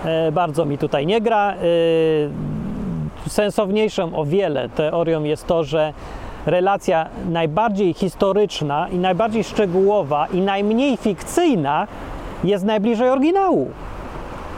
[0.05, 1.53] E, bardzo mi tutaj nie gra.
[1.53, 1.55] E,
[3.29, 5.93] sensowniejszą o wiele teorią jest to, że
[6.45, 11.87] relacja najbardziej historyczna i najbardziej szczegółowa i najmniej fikcyjna
[12.43, 13.71] jest najbliżej oryginału.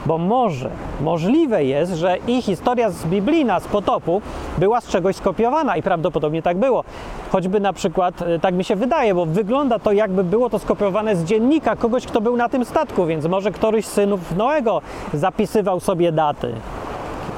[0.08, 4.22] Bo może, możliwe jest, że i historia z biblijna, z potopu,
[4.58, 6.84] była z czegoś skopiowana i prawdopodobnie tak było.
[7.32, 11.16] Choćby na przykład, e, tak mi się wydaje, bo wygląda to jakby było to skopiowane
[11.16, 14.82] z dziennika kogoś, kto był na tym statku, więc może któryś z synów Noego
[15.14, 16.54] zapisywał sobie daty.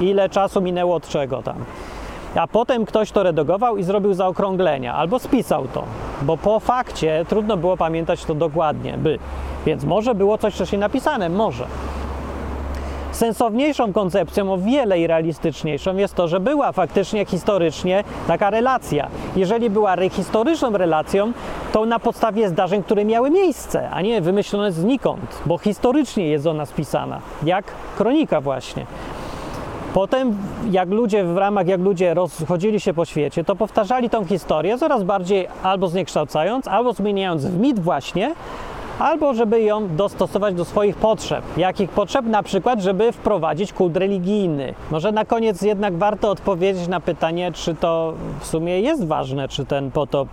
[0.01, 1.55] Ile czasu minęło od czego tam.
[2.35, 5.83] A potem ktoś to redagował i zrobił zaokrąglenia, albo spisał to,
[6.21, 9.19] bo po fakcie trudno było pamiętać to dokładnie, by.
[9.65, 11.65] Więc może było coś wcześniej napisane, może.
[13.21, 19.07] Sensowniejszą koncepcją, o wiele i realistyczniejszą jest to, że była faktycznie historycznie taka relacja.
[19.35, 21.31] Jeżeli była historyczną relacją,
[21.71, 26.65] to na podstawie zdarzeń, które miały miejsce, a nie wymyślone znikąd, bo historycznie jest ona
[26.65, 27.65] spisana, jak
[27.97, 28.85] kronika właśnie.
[29.93, 30.37] Potem,
[30.71, 35.03] jak ludzie w ramach, jak ludzie rozchodzili się po świecie, to powtarzali tą historię coraz
[35.03, 38.35] bardziej albo zniekształcając, albo zmieniając w mit właśnie,
[38.99, 41.43] albo żeby ją dostosować do swoich potrzeb.
[41.57, 42.25] Jakich potrzeb?
[42.25, 44.73] Na przykład, żeby wprowadzić kult religijny.
[44.91, 49.65] Może na koniec jednak warto odpowiedzieć na pytanie, czy to w sumie jest ważne, czy
[49.65, 50.27] ten potop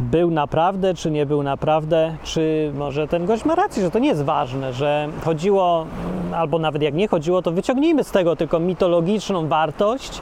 [0.00, 4.08] był naprawdę, czy nie był naprawdę, czy może ten gość ma rację, że to nie
[4.08, 5.86] jest ważne, że chodziło,
[6.34, 10.20] albo nawet jak nie chodziło, to wyciągnijmy z tego tylko mitologiczną wartość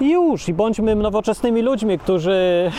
[0.00, 2.70] i już, i bądźmy nowoczesnymi ludźmi, którzy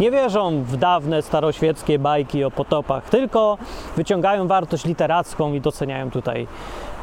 [0.00, 3.58] nie wierzą w dawne staroświeckie bajki o potopach, tylko
[3.96, 6.46] wyciągają wartość literacką i doceniają tutaj,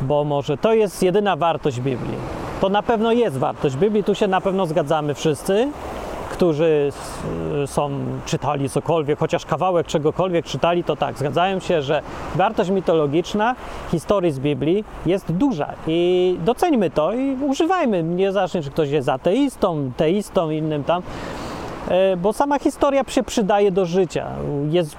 [0.01, 2.17] bo może to jest jedyna wartość Biblii.
[2.61, 5.71] To na pewno jest wartość Biblii, tu się na pewno zgadzamy wszyscy,
[6.31, 6.91] którzy
[7.65, 7.89] są,
[8.25, 12.01] czytali cokolwiek, chociaż kawałek czegokolwiek czytali, to tak, zgadzają się, że
[12.35, 13.55] wartość mitologiczna
[13.91, 19.91] historii z Biblii jest duża i doceńmy to i używajmy, niezależnie czy ktoś jest ateistą,
[19.97, 21.03] teistą, innym tam
[21.89, 24.27] e, bo sama historia się przydaje do życia.
[24.69, 24.95] Jest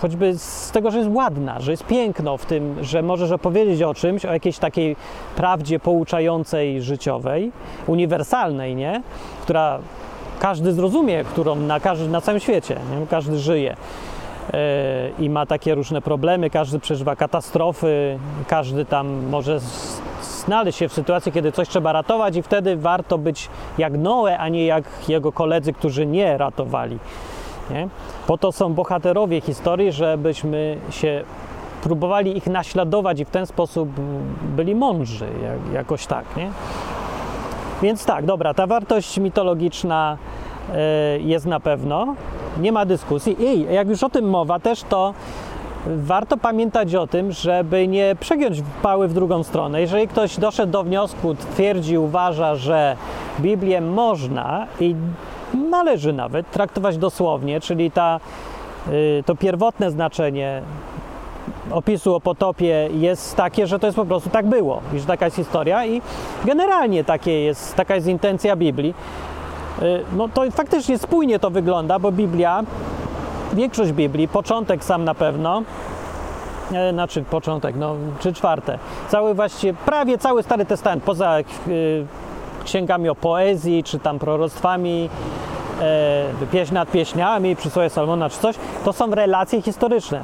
[0.00, 3.94] choćby z tego, że jest ładna, że jest piękno w tym, że możesz opowiedzieć o
[3.94, 4.96] czymś, o jakiejś takiej
[5.36, 7.52] prawdzie pouczającej, życiowej,
[7.86, 9.02] uniwersalnej, nie?
[9.42, 9.78] Która
[10.38, 13.06] każdy zrozumie, którą na, każdy, na całym świecie, nie?
[13.06, 13.76] każdy żyje
[14.52, 18.18] e, i ma takie różne problemy, każdy przeżywa katastrofy,
[18.48, 19.60] każdy tam może
[20.46, 24.48] znaleźć się w sytuacji, kiedy coś trzeba ratować i wtedy warto być jak Noe, a
[24.48, 26.98] nie jak jego koledzy, którzy nie ratowali.
[27.70, 27.88] Nie?
[28.26, 31.24] Po to są bohaterowie historii, żebyśmy się
[31.82, 33.88] próbowali ich naśladować i w ten sposób
[34.56, 36.50] byli mądrzy, jak, jakoś tak, nie?
[37.82, 40.16] Więc tak, dobra, ta wartość mitologiczna
[41.16, 42.14] y, jest na pewno,
[42.60, 43.36] nie ma dyskusji.
[43.44, 45.14] I jak już o tym mowa też, to
[45.86, 49.80] warto pamiętać o tym, żeby nie przegiąć pały w drugą stronę.
[49.80, 52.96] Jeżeli ktoś doszedł do wniosku, twierdzi, uważa, że
[53.40, 54.94] Biblię można i
[55.70, 58.20] należy nawet traktować dosłownie, czyli ta,
[58.88, 60.62] y, to pierwotne znaczenie
[61.70, 65.24] opisu o potopie jest takie, że to jest po prostu tak było i że taka
[65.24, 66.02] jest historia i
[66.44, 68.94] generalnie takie jest, taka jest intencja Biblii.
[69.82, 72.62] Y, No to faktycznie spójnie to wygląda, bo Biblia,
[73.52, 75.62] większość Biblii, początek sam na pewno,
[76.72, 81.38] e, znaczy początek, no czy czwarte, cały właściwie, prawie cały Stary Testament, poza
[81.68, 82.06] y,
[82.64, 85.08] księgami o poezji, czy tam proroctwami,
[85.80, 90.20] e, pieśń nad pieśniami, przysłowie Salmona, czy coś, to są relacje historyczne.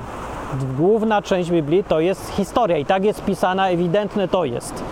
[0.77, 4.85] Główna część Biblii to jest historia i tak jest pisana, ewidentne to jest.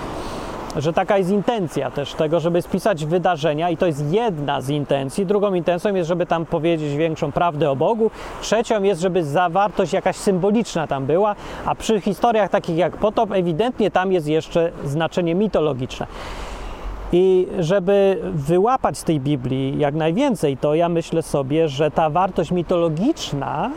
[0.77, 5.27] Że taka jest intencja też tego, żeby spisać wydarzenia, i to jest jedna z intencji.
[5.27, 8.11] Drugą intencją jest, żeby tam powiedzieć większą prawdę o Bogu.
[8.43, 11.35] Trzecią jest, żeby zawartość jakaś symboliczna tam była,
[11.67, 16.07] a przy historiach takich jak potop, ewidentnie tam jest jeszcze znaczenie mitologiczne.
[17.13, 22.51] I żeby wyłapać z tej Biblii jak najwięcej, to ja myślę sobie, że ta wartość
[22.51, 23.71] mitologiczna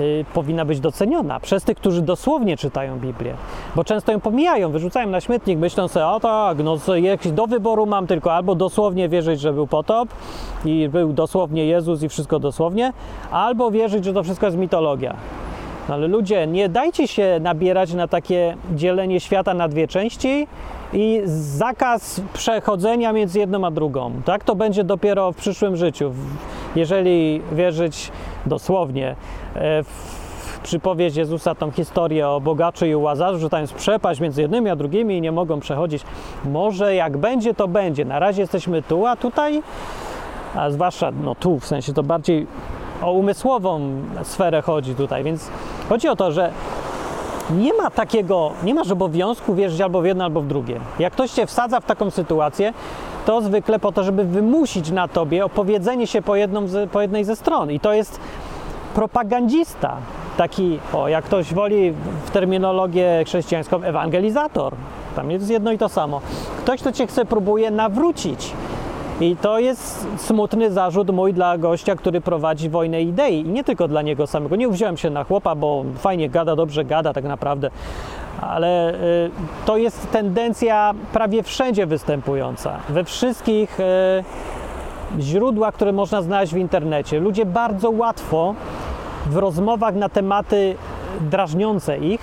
[0.00, 3.34] y, powinna być doceniona przez tych, którzy dosłownie czytają Biblię.
[3.76, 6.76] Bo często ją pomijają, wyrzucają na śmietnik, myślą sobie, o tak, no
[7.32, 10.08] do wyboru mam tylko albo dosłownie wierzyć, że był potop
[10.64, 12.92] i był dosłownie Jezus i wszystko dosłownie,
[13.30, 15.16] albo wierzyć, że to wszystko jest mitologia.
[15.88, 20.46] No ale ludzie, nie dajcie się nabierać na takie dzielenie świata na dwie części
[20.92, 24.12] i zakaz przechodzenia między jedną a drugą.
[24.24, 26.12] Tak to będzie dopiero w przyszłym życiu.
[26.76, 28.12] Jeżeli wierzyć
[28.46, 29.16] dosłownie
[29.54, 30.22] w
[30.62, 34.76] przypowieść Jezusa, tą historię o bogaczu i łazarzu, że tam jest przepaść między jednymi a
[34.76, 36.02] drugimi i nie mogą przechodzić.
[36.44, 38.04] Może jak będzie, to będzie.
[38.04, 39.62] Na razie jesteśmy tu, a tutaj,
[40.54, 42.46] a zwłaszcza no tu, w sensie to bardziej
[43.02, 43.80] o umysłową
[44.22, 45.48] sferę chodzi tutaj, więc
[45.88, 46.52] chodzi o to, że
[47.50, 50.80] nie ma takiego, nie masz obowiązku wierzyć albo w jedno, albo w drugie.
[50.98, 52.72] Jak ktoś cię wsadza w taką sytuację,
[53.26, 57.36] to zwykle po to, żeby wymusić na tobie opowiedzenie się po, jedną po jednej ze
[57.36, 57.70] stron.
[57.70, 58.20] I to jest
[58.94, 59.96] propagandista.
[60.36, 61.92] Taki, o, jak ktoś woli
[62.26, 64.74] w terminologię chrześcijańską, ewangelizator.
[65.16, 66.20] Tam jest jedno i to samo.
[66.58, 68.52] Ktoś, kto cię chce, próbuje nawrócić.
[69.20, 73.40] I to jest smutny zarzut mój dla gościa, który prowadzi wojnę idei.
[73.40, 74.56] I nie tylko dla niego samego.
[74.56, 77.70] Nie wziąłem się na chłopa, bo fajnie gada, dobrze gada tak naprawdę.
[78.40, 79.30] Ale y,
[79.66, 82.78] to jest tendencja prawie wszędzie występująca.
[82.88, 83.84] We wszystkich y,
[85.20, 87.20] źródłach, które można znaleźć w internecie.
[87.20, 88.54] Ludzie bardzo łatwo
[89.26, 90.76] w rozmowach na tematy
[91.20, 92.20] drażniące ich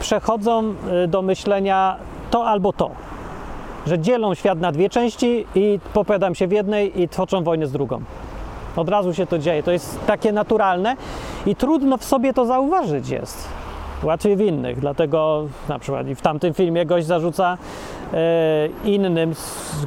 [0.00, 1.96] przechodzą y, do myślenia
[2.30, 2.90] to albo to
[3.86, 7.72] że dzielą świat na dwie części i popowiadam się w jednej i toczą wojnę z
[7.72, 8.00] drugą.
[8.76, 9.62] Od razu się to dzieje.
[9.62, 10.96] To jest takie naturalne
[11.46, 13.48] i trudno w sobie to zauważyć jest.
[14.04, 17.58] Łatwiej w innych, dlatego na przykład w tamtym filmie gość zarzuca
[18.12, 19.32] e, innym,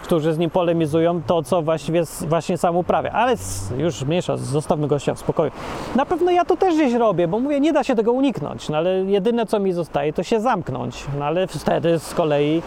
[0.04, 3.12] którzy z nim polemizują, to co właściwie właśnie sam uprawia.
[3.12, 3.36] Ale
[3.78, 5.52] już mniejsza, zostawmy gościa w spokoju.
[5.96, 8.78] Na pewno ja to też gdzieś robię, bo mówię, nie da się tego uniknąć, no
[8.78, 11.06] ale jedyne co mi zostaje, to się zamknąć.
[11.20, 12.62] No ale wtedy z kolei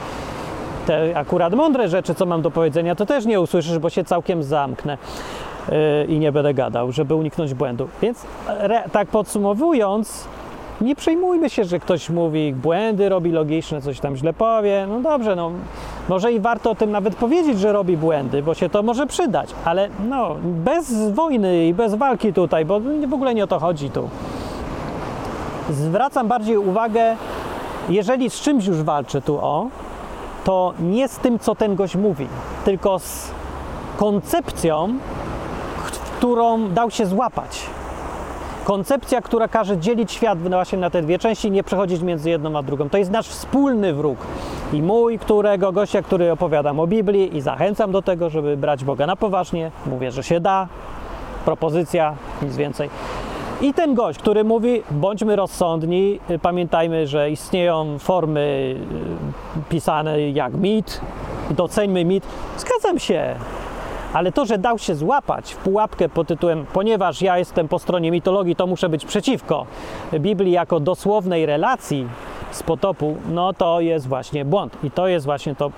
[0.87, 4.43] te akurat mądre rzeczy, co mam do powiedzenia, to też nie usłyszysz, bo się całkiem
[4.43, 4.99] zamknę
[5.69, 5.77] yy,
[6.09, 7.89] i nie będę gadał, żeby uniknąć błędu.
[8.03, 10.29] Więc re, tak podsumowując,
[10.81, 14.87] nie przejmujmy się, że ktoś mówi błędy, robi logiczne, coś tam źle powie.
[14.89, 15.51] No dobrze, no
[16.09, 19.51] może i warto o tym nawet powiedzieć, że robi błędy, bo się to może przydać,
[19.65, 23.91] ale no bez wojny i bez walki tutaj, bo w ogóle nie o to chodzi
[23.91, 24.09] tu.
[25.71, 27.17] Zwracam bardziej uwagę,
[27.89, 29.69] jeżeli z czymś już walczę tu o,
[30.45, 32.27] to nie z tym, co ten gość mówi,
[32.65, 33.31] tylko z
[33.97, 34.89] koncepcją,
[36.19, 37.67] którą dał się złapać.
[38.65, 42.63] Koncepcja, która każe dzielić świat właśnie na te dwie części nie przechodzić między jedną a
[42.63, 42.89] drugą.
[42.89, 44.19] To jest nasz wspólny wróg.
[44.73, 49.07] i mój, którego gościa, który opowiadam o Biblii i zachęcam do tego, żeby brać Boga
[49.07, 49.71] na poważnie.
[49.87, 50.69] Mówię, że się da.
[51.45, 52.91] Propozycja, nic więcej.
[53.61, 58.77] I ten gość, który mówi, bądźmy rozsądni, pamiętajmy, że istnieją formy
[59.57, 61.01] y, pisane jak mit,
[61.51, 62.25] doceńmy mit.
[62.57, 63.35] Zgadzam się,
[64.13, 68.11] ale to, że dał się złapać w pułapkę pod tytułem, ponieważ ja jestem po stronie
[68.11, 69.67] mitologii, to muszę być przeciwko
[70.13, 72.09] Biblii jako dosłownej relacji
[72.51, 74.77] z potopu, no to jest właśnie błąd.
[74.85, 75.71] I to jest właśnie to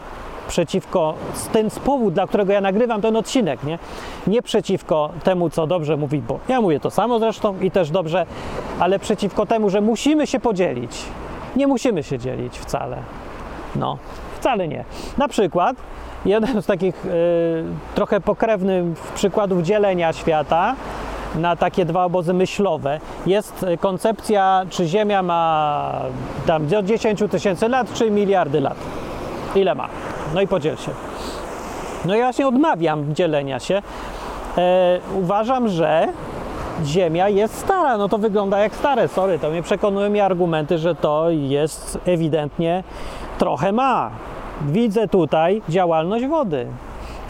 [0.48, 1.14] przeciwko,
[1.52, 3.78] ten powód, dla którego ja nagrywam ten odcinek, nie?
[4.26, 8.26] Nie przeciwko temu, co dobrze mówi, bo ja mówię to samo zresztą i też dobrze,
[8.80, 11.02] ale przeciwko temu, że musimy się podzielić.
[11.56, 12.96] Nie musimy się dzielić wcale.
[13.76, 13.98] No,
[14.42, 14.84] wcale nie.
[15.18, 15.76] Na przykład
[16.24, 17.64] jeden z takich y,
[17.94, 18.84] trochę pokrewnych
[19.14, 20.74] przykładów dzielenia świata
[21.34, 25.92] na takie dwa obozy myślowe jest koncepcja, czy Ziemia ma
[26.46, 28.76] tam do 10 tysięcy lat, czy miliardy lat.
[29.54, 29.88] Ile ma?
[30.34, 30.90] No i podziel się.
[32.04, 33.82] No ja się odmawiam dzielenia się.
[34.58, 36.08] E, uważam, że
[36.84, 37.98] Ziemia jest stara.
[37.98, 39.08] No to wygląda jak stare.
[39.08, 42.84] Sorry, to mnie przekonują mi argumenty, że to jest ewidentnie
[43.38, 44.10] trochę ma.
[44.66, 46.66] Widzę tutaj działalność wody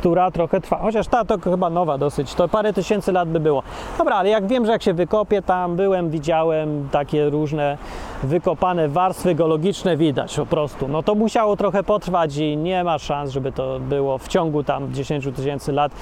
[0.02, 0.78] która trochę trwa.
[0.78, 3.62] Chociaż ta to chyba nowa dosyć, to parę tysięcy lat by było.
[3.98, 7.78] Dobra, ale jak wiem, że jak się wykopie tam, byłem, widziałem takie różne
[8.22, 10.88] wykopane warstwy geologiczne, widać po prostu.
[10.88, 14.94] No to musiało trochę potrwać i nie ma szans, żeby to było w ciągu tam
[14.94, 15.92] 10 tysięcy lat.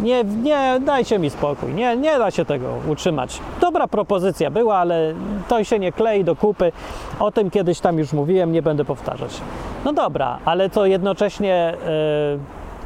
[0.00, 3.40] Nie, nie, dajcie mi spokój, nie, nie da się tego utrzymać.
[3.60, 5.14] Dobra propozycja była, ale
[5.48, 6.72] to się nie klei do kupy.
[7.18, 9.40] O tym kiedyś tam już mówiłem, nie będę powtarzać.
[9.88, 11.74] No dobra, ale to jednocześnie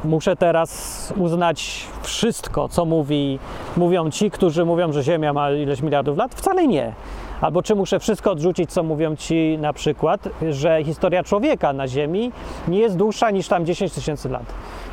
[0.03, 3.39] yy, muszę teraz uznać wszystko, co mówi,
[3.77, 6.35] mówią ci, którzy mówią, że Ziemia ma ileś miliardów lat?
[6.35, 6.93] Wcale nie.
[7.41, 12.31] Albo czy muszę wszystko odrzucić, co mówią ci na przykład, że historia człowieka na Ziemi
[12.67, 14.45] nie jest dłuższa niż tam 10 tysięcy lat.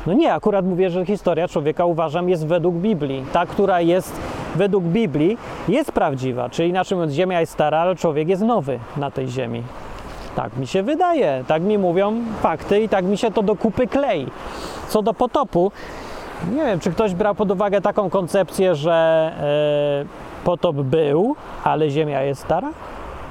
[0.07, 3.25] No nie, akurat mówię, że historia człowieka uważam jest według Biblii.
[3.33, 4.19] Ta, która jest
[4.55, 5.37] według Biblii,
[5.67, 6.49] jest prawdziwa.
[6.49, 9.63] Czyli mówiąc, Ziemia jest stara, ale człowiek jest nowy na tej Ziemi.
[10.35, 13.87] Tak mi się wydaje, tak mi mówią fakty i tak mi się to do kupy
[13.87, 14.27] klei.
[14.89, 15.71] Co do potopu,
[16.51, 19.31] nie wiem, czy ktoś brał pod uwagę taką koncepcję, że
[20.41, 22.69] e, potop był, ale Ziemia jest stara?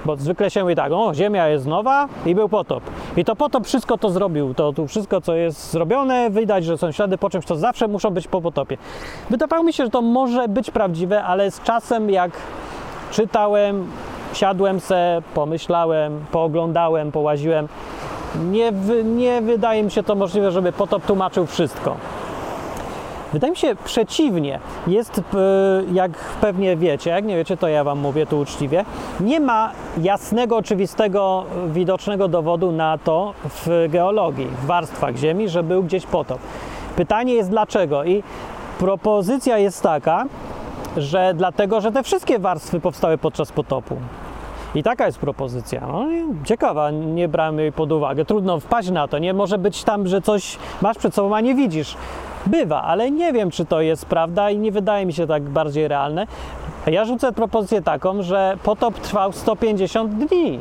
[0.05, 2.83] Bo zwykle się mówi tak, o, Ziemia jest nowa i był potop.
[3.17, 4.55] I to potop wszystko to zrobił.
[4.55, 8.11] To tu wszystko, co jest zrobione, widać, że są ślady po czymś, to zawsze muszą
[8.11, 8.77] być po potopie.
[9.31, 12.31] Wydawało mi się, że to może być prawdziwe, ale z czasem, jak
[13.11, 13.91] czytałem,
[14.33, 17.69] siadłem se, pomyślałem, pooglądałem, połaziłem,
[18.51, 18.73] nie,
[19.05, 21.97] nie wydaje mi się to możliwe, żeby potop tłumaczył wszystko.
[23.33, 24.61] Wydaje mi się przeciwnie.
[24.87, 25.21] Jest,
[25.93, 26.11] jak
[26.41, 28.85] pewnie wiecie, jak nie wiecie, to ja Wam mówię tu uczciwie,
[29.21, 29.71] nie ma
[30.03, 36.39] jasnego, oczywistego, widocznego dowodu na to w geologii, w warstwach Ziemi, że był gdzieś potop.
[36.97, 38.23] Pytanie jest dlaczego i
[38.79, 40.27] propozycja jest taka,
[40.97, 43.97] że dlatego, że te wszystkie warstwy powstały podczas potopu.
[44.75, 45.81] I taka jest propozycja.
[45.87, 46.07] No,
[46.45, 48.25] ciekawa, nie brałem jej pod uwagę.
[48.25, 49.19] Trudno wpaść na to.
[49.19, 51.97] Nie może być tam, że coś masz przed sobą, a nie widzisz.
[52.47, 55.89] Bywa, ale nie wiem, czy to jest prawda i nie wydaje mi się tak bardziej
[55.89, 56.27] realne.
[56.87, 60.59] Ja rzucę propozycję taką, że potop trwał 150 dni.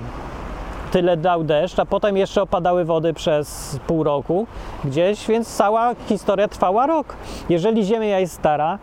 [0.92, 4.48] Tyle dał deszcz, a potem jeszcze opadały wody przez pół roku
[4.86, 7.16] gdzieś, więc cała historia trwała rok.
[7.50, 8.80] Jeżeli Ziemia jest stara,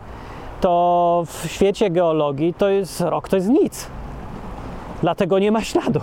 [0.61, 3.87] to w świecie geologii to jest rok, to jest nic.
[5.01, 5.99] Dlatego nie ma śladu.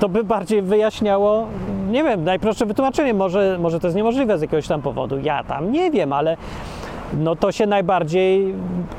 [0.00, 1.46] To by bardziej wyjaśniało,
[1.90, 5.72] nie wiem, najprostsze wytłumaczenie, może, może to jest niemożliwe z jakiegoś tam powodu, ja tam
[5.72, 6.36] nie wiem, ale
[7.12, 8.54] no to się najbardziej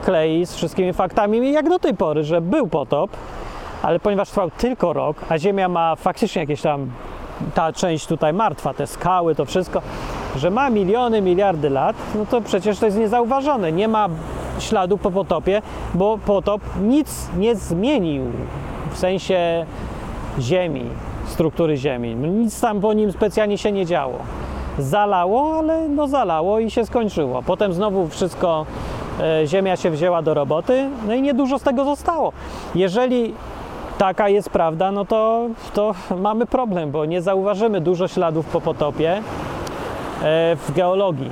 [0.06, 3.12] klei z wszystkimi faktami jak do tej pory, że był potop,
[3.82, 6.92] ale ponieważ trwał tylko rok, a Ziemia ma faktycznie jakieś tam,
[7.54, 9.82] ta część tutaj martwa, te skały, to wszystko,
[10.36, 13.72] że ma miliony, miliardy lat, no to przecież to jest niezauważone.
[13.72, 14.10] Nie ma
[14.60, 15.62] śladu po potopie,
[15.94, 18.24] bo potop nic nie zmienił.
[18.92, 19.66] W sensie
[20.40, 20.86] Ziemi,
[21.26, 22.16] struktury Ziemi.
[22.16, 24.20] Nic tam po nim specjalnie się nie działo.
[24.80, 27.44] Zalało, ale no zalało i się skończyło.
[27.44, 28.66] Potem znowu wszystko,
[29.20, 32.32] e, Ziemia się wzięła do roboty, no i niedużo z tego zostało.
[32.76, 33.34] Jeżeli
[34.02, 39.12] taka jest prawda, no to, to mamy problem, bo nie zauważymy dużo śladów po potopie
[39.18, 39.22] e,
[40.56, 41.30] w geologii.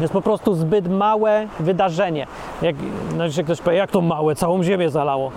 [0.00, 2.26] Jest po prostu zbyt małe wydarzenie.
[2.62, 2.76] Jak,
[3.16, 5.30] no, ktoś powie, jak to małe, całą Ziemię zalało.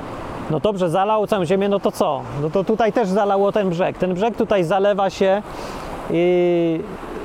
[0.52, 2.22] No dobrze, zalało całą ziemię, no to co?
[2.42, 3.98] No to tutaj też zalało ten brzeg.
[3.98, 5.42] Ten brzeg tutaj zalewa się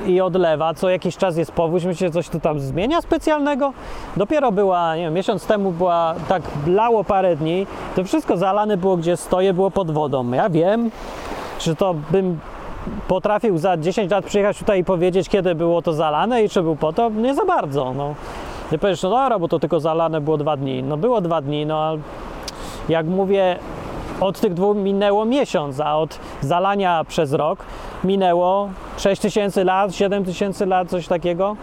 [0.07, 0.73] i odlewa.
[0.73, 1.85] Co jakiś czas jest powódź.
[1.85, 3.73] Myślicie, coś tu tam zmienia specjalnego?
[4.17, 7.67] Dopiero była, nie wiem, miesiąc temu była, tak blało parę dni.
[7.95, 10.31] To wszystko zalane było, gdzie stoję, było pod wodą.
[10.31, 10.91] Ja wiem,
[11.59, 12.39] że to bym
[13.07, 16.75] potrafił za 10 lat przyjechać tutaj i powiedzieć, kiedy było to zalane i czy był
[16.75, 17.13] potop?
[17.13, 17.93] Nie za bardzo.
[17.93, 18.15] No.
[18.69, 20.83] Ty powiesz, no dobra, bo to tylko zalane było dwa dni.
[20.83, 21.99] No było dwa dni, no ale
[22.89, 23.59] jak mówię,
[24.21, 27.59] od tych dwóch minęło miesiąc, a od zalania przez rok
[28.03, 31.55] minęło 6 tysięcy lat, 7 tysięcy lat, coś takiego.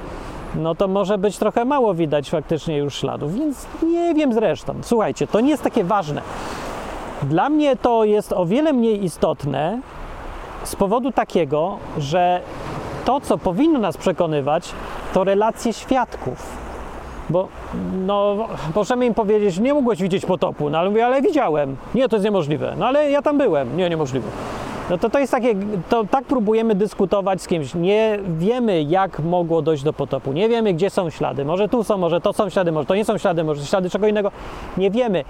[0.54, 4.74] No to może być trochę mało widać faktycznie już śladów, więc nie wiem zresztą.
[4.82, 6.22] Słuchajcie, to nie jest takie ważne.
[7.22, 9.80] Dla mnie to jest o wiele mniej istotne
[10.64, 12.40] z powodu takiego, że
[13.04, 14.72] to, co powinno nas przekonywać,
[15.12, 16.63] to relacje świadków.
[17.30, 17.48] Bo
[18.06, 21.76] no, możemy im powiedzieć, nie mogłeś widzieć potopu, no ale mówię, ale widziałem.
[21.94, 22.74] Nie, to jest niemożliwe.
[22.78, 23.76] No ale ja tam byłem.
[23.76, 24.28] Nie, niemożliwe.
[24.90, 25.54] No to to jest takie,
[25.88, 27.74] to tak próbujemy dyskutować z kimś.
[27.74, 30.32] Nie wiemy, jak mogło dojść do potopu.
[30.32, 31.44] Nie wiemy, gdzie są ślady.
[31.44, 34.06] Może tu są, może to są ślady, może to nie są ślady, może ślady czego
[34.06, 34.30] innego.
[34.76, 35.24] Nie wiemy.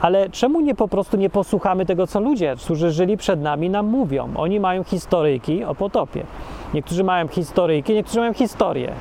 [0.00, 3.86] Ale czemu nie po prostu nie posłuchamy tego, co ludzie, którzy żyli przed nami, nam
[3.86, 4.28] mówią?
[4.36, 6.24] Oni mają historyjki o potopie.
[6.74, 8.92] Niektórzy mają historyjki, niektórzy mają historię.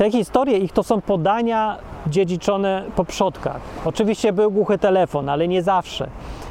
[0.00, 3.60] Te historie, ich to są podania dziedziczone po przodkach.
[3.84, 6.08] Oczywiście był głuchy telefon, ale nie zawsze.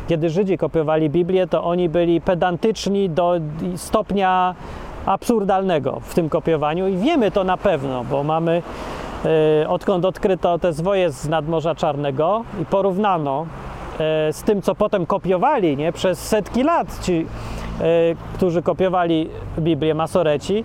[0.08, 3.34] Kiedy Żydzi kopiowali Biblię, to oni byli pedantyczni do
[3.76, 4.56] stopnia
[5.06, 8.62] absurdalnego w tym kopiowaniu i wiemy to na pewno, bo mamy
[9.64, 13.46] e, odkąd odkryto te zwoje z nadmorza Czarnego i porównano
[14.00, 17.26] e, z tym, co potem kopiowali nie, przez setki lat ci,
[17.82, 17.86] e,
[18.34, 19.30] którzy kopiowali
[19.60, 20.64] Biblię, masoreci,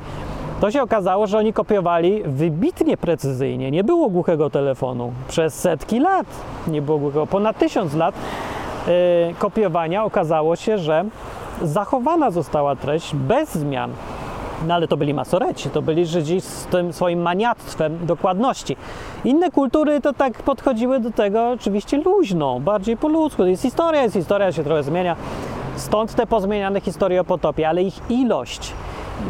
[0.65, 3.71] to się okazało, że oni kopiowali wybitnie precyzyjnie.
[3.71, 5.13] Nie było głuchego telefonu.
[5.29, 6.27] Przez setki lat
[6.67, 7.27] nie było głuchego.
[7.27, 8.15] Ponad tysiąc lat
[8.87, 8.93] yy,
[9.39, 11.05] kopiowania okazało się, że
[11.63, 13.91] zachowana została treść bez zmian.
[14.67, 18.77] No ale to byli masoreci, to byli Żydzi z tym swoim maniactwem dokładności.
[19.25, 23.45] Inne kultury to tak podchodziły do tego oczywiście luźno, bardziej po ludzku.
[23.45, 25.17] Jest historia, jest historia, się trochę zmienia.
[25.77, 28.73] Stąd te pozmieniane historie o potopie, ale ich ilość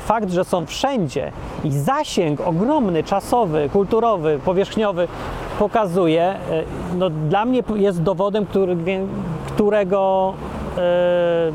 [0.01, 1.33] fakt, że są wszędzie
[1.65, 5.09] i zasięg ogromny, czasowy, kulturowy, powierzchniowy
[5.59, 6.39] pokazuje, e,
[6.97, 8.77] no dla mnie jest dowodem, który,
[9.47, 10.35] którego
[10.79, 11.53] e,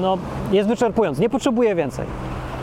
[0.00, 0.18] no,
[0.52, 1.20] jest wyczerpujący.
[1.20, 2.06] Nie potrzebuję więcej.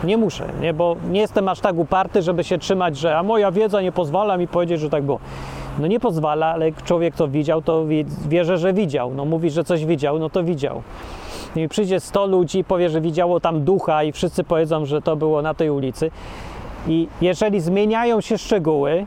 [0.04, 3.52] Nie muszę, nie, bo nie jestem aż tak uparty, żeby się trzymać, że a moja
[3.52, 5.20] wiedza nie pozwala mi powiedzieć, że tak było.
[5.80, 7.86] No nie pozwala, ale człowiek, kto widział, to
[8.28, 9.14] wierzę, że widział.
[9.16, 10.82] No mówi, że coś widział, no to widział
[11.56, 15.42] i przyjdzie 100 ludzi, powie, że widziało tam ducha i wszyscy powiedzą, że to było
[15.42, 16.12] na tej ulicy.
[16.88, 19.06] I jeżeli zmieniają się szczegóły,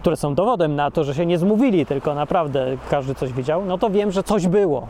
[0.00, 3.78] które są dowodem na to, że się nie zmówili, tylko naprawdę każdy coś widział, no
[3.78, 4.86] to wiem, że coś było.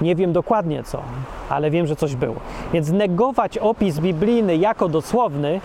[0.00, 1.02] Nie wiem dokładnie co,
[1.48, 2.36] ale wiem, że coś było.
[2.72, 5.60] Więc negować opis biblijny jako dosłowny,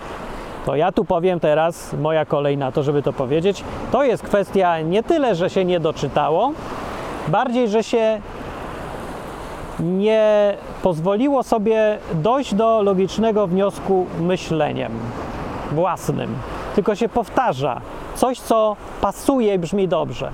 [0.66, 4.80] to ja tu powiem teraz, moja kolej na to, żeby to powiedzieć, to jest kwestia
[4.80, 6.52] nie tyle, że się nie doczytało,
[7.28, 8.20] bardziej, że się
[9.80, 14.92] nie pozwoliło sobie dojść do logicznego wniosku myśleniem
[15.72, 16.34] własnym,
[16.74, 17.80] tylko się powtarza
[18.14, 20.30] coś, co pasuje i brzmi dobrze.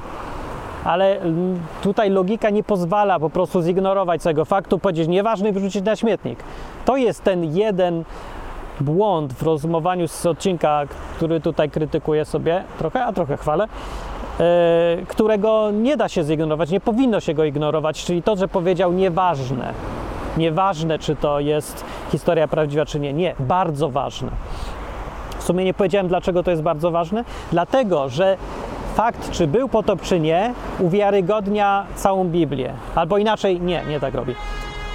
[0.85, 1.21] Ale
[1.83, 6.39] tutaj logika nie pozwala po prostu zignorować tego faktu, powiedzieć nieważny i wyrzucić na śmietnik.
[6.85, 8.05] To jest ten jeden
[8.81, 10.83] błąd w rozumowaniu z odcinka,
[11.17, 13.69] który tutaj krytykuję sobie trochę, a trochę chwalę,
[15.09, 19.75] którego nie da się zignorować, nie powinno się go ignorować, czyli to, że powiedział nieważne.
[20.37, 23.13] Nieważne, czy to jest historia prawdziwa, czy nie.
[23.13, 24.31] Nie, bardzo ważne.
[25.39, 27.25] W sumie nie powiedziałem, dlaczego to jest bardzo ważne.
[27.53, 28.37] Dlatego, że
[28.95, 32.73] fakt, czy był potop, czy nie, uwiarygodnia całą Biblię.
[32.95, 34.35] Albo inaczej, nie, nie tak robi.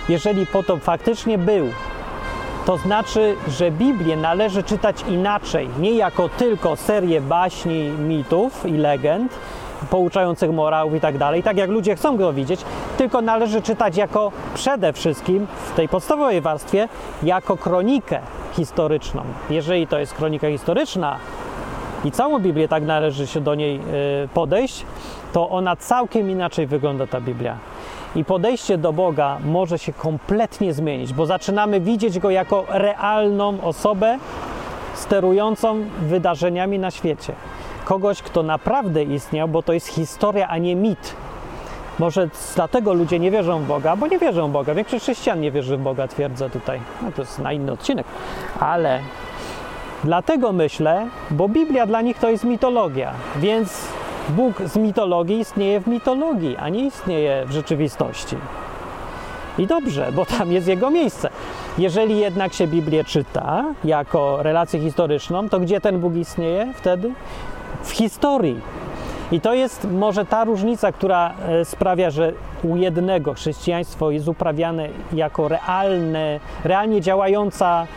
[0.10, 1.68] Jeżeli potop faktycznie był,
[2.66, 9.32] to znaczy, że Biblię należy czytać inaczej, nie jako tylko serię baśni, mitów i legend,
[9.90, 12.62] pouczających morałów i tak dalej, tak jak ludzie chcą go widzieć,
[12.98, 16.88] tylko należy czytać jako przede wszystkim w tej podstawowej warstwie
[17.24, 18.20] jako kronikę
[18.54, 19.22] historyczną.
[19.50, 21.18] Jeżeli to jest kronika historyczna
[22.06, 23.80] i całą Biblię tak należy się do niej
[24.24, 24.86] y, podejść,
[25.34, 27.58] to ona całkiem inaczej wygląda ta Biblia
[28.16, 34.18] i podejście do Boga może się kompletnie zmienić, bo zaczynamy widzieć Go jako realną osobę
[34.94, 37.34] sterującą wydarzeniami na świecie.
[37.86, 41.16] Kogoś, kto naprawdę istniał, bo to jest historia, a nie mit.
[42.00, 44.74] Może dlatego ludzie nie wierzą w Boga, bo nie wierzą w Boga.
[44.74, 46.80] Większość chrześcijan nie wierzy w Boga, twierdzę tutaj.
[47.02, 48.06] No to jest na inny odcinek.
[48.60, 49.00] Ale
[50.04, 53.88] dlatego myślę, bo Biblia dla nich to jest mitologia, więc
[54.30, 58.36] Bóg z mitologii istnieje w mitologii, a nie istnieje w rzeczywistości.
[59.58, 61.30] I dobrze, bo tam jest jego miejsce.
[61.78, 67.12] Jeżeli jednak się Biblię czyta jako relację historyczną, to gdzie ten Bóg istnieje wtedy?
[67.84, 68.62] W historii.
[69.32, 74.90] I to jest może ta różnica, która e, sprawia, że u jednego chrześcijaństwo jest uprawiane
[75.14, 77.88] jako realne, realnie działająca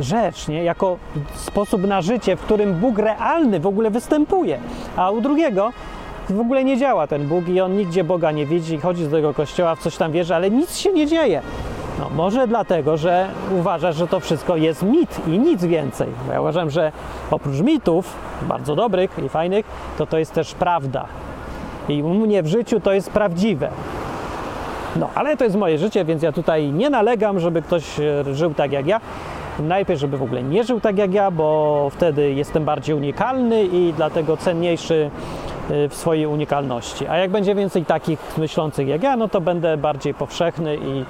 [0.00, 0.64] rzecz, nie?
[0.64, 0.96] jako
[1.34, 4.58] sposób na życie, w którym Bóg realny w ogóle występuje,
[4.96, 5.72] a u drugiego
[6.30, 9.34] w ogóle nie działa ten Bóg i on nigdzie Boga nie widzi, chodzi do tego
[9.34, 11.42] kościoła, w coś tam wierzy, ale nic się nie dzieje.
[11.98, 13.28] No, może dlatego, że
[13.60, 16.08] uważasz, że to wszystko jest mit i nic więcej.
[16.26, 16.92] Bo ja uważam, że
[17.30, 19.66] oprócz mitów, bardzo dobrych i fajnych,
[19.98, 21.06] to to jest też prawda.
[21.88, 23.70] I u mnie w życiu to jest prawdziwe.
[24.96, 27.84] No, ale to jest moje życie, więc ja tutaj nie nalegam, żeby ktoś
[28.32, 29.00] żył tak jak ja.
[29.58, 33.92] Najpierw, żeby w ogóle nie żył tak jak ja, bo wtedy jestem bardziej unikalny i
[33.96, 35.10] dlatego cenniejszy
[35.70, 37.06] y, w swojej unikalności.
[37.06, 41.04] A jak będzie więcej takich myślących jak ja, no to będę bardziej powszechny i,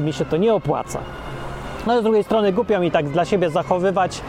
[0.00, 0.98] i mi się to nie opłaca.
[1.86, 4.20] No z drugiej strony głupio mi tak dla siebie zachowywać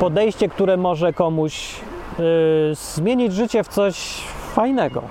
[0.00, 1.80] podejście, które może komuś
[2.20, 4.20] y, zmienić życie w coś
[4.54, 5.02] fajnego.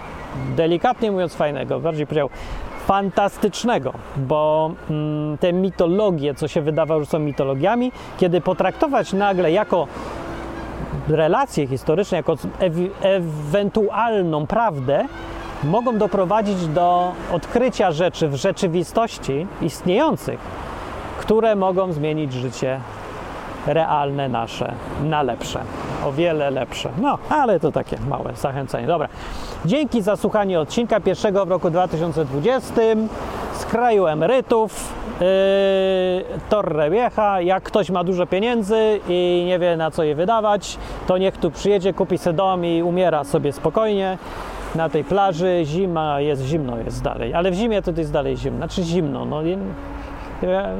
[0.56, 2.30] Delikatnie mówiąc fajnego, bardziej powiedział
[2.88, 9.88] fantastycznego, bo mm, te mitologie, co się wydawało, że są mitologiami, kiedy potraktować nagle jako
[11.08, 15.06] relacje historyczne, jako ewi- ewentualną prawdę,
[15.64, 20.40] mogą doprowadzić do odkrycia rzeczy w rzeczywistości istniejących,
[21.20, 22.80] które mogą zmienić życie
[23.68, 25.60] realne nasze na lepsze.
[26.06, 26.90] O wiele lepsze.
[27.02, 28.88] No, ale to takie małe zachęcenie.
[28.88, 29.08] Dobra.
[29.66, 32.74] Dzięki za słuchanie odcinka pierwszego w roku 2020
[33.54, 34.94] z kraju emerytów.
[35.20, 35.28] Yy,
[36.50, 37.42] Torre Vieja.
[37.42, 41.52] Jak ktoś ma dużo pieniędzy i nie wie na co je wydawać, to niech tu
[41.52, 44.18] przyjedzie, kupi sobie dom i umiera sobie spokojnie
[44.76, 45.62] na tej plaży.
[45.64, 48.58] Zima jest, zimno jest dalej, ale w zimie to jest dalej zimno.
[48.58, 49.42] Znaczy zimno, no,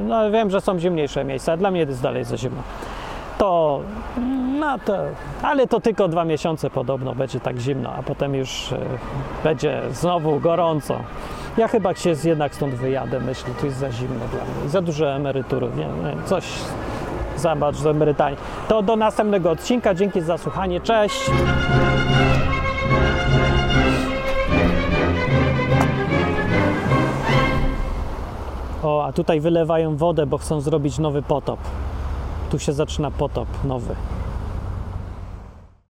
[0.06, 2.62] no wiem, że są zimniejsze miejsca, dla mnie to jest dalej za zimno.
[3.38, 3.80] To,
[4.60, 4.96] no to,
[5.42, 8.78] ale to tylko dwa miesiące podobno będzie tak zimno, a potem już e,
[9.44, 10.96] będzie znowu gorąco.
[11.56, 14.68] Ja chyba się jednak stąd wyjadę, myślę, tu jest za zimno dla mnie.
[14.68, 16.44] Za dużo emerytury, nie, nie coś
[17.36, 18.36] zobacz z emerytami.
[18.68, 21.30] To do następnego odcinka, dzięki za słuchanie, cześć!
[28.82, 31.60] O, a tutaj wylewają wodę, bo chcą zrobić nowy potop.
[32.50, 33.94] Tu się zaczyna potop nowy.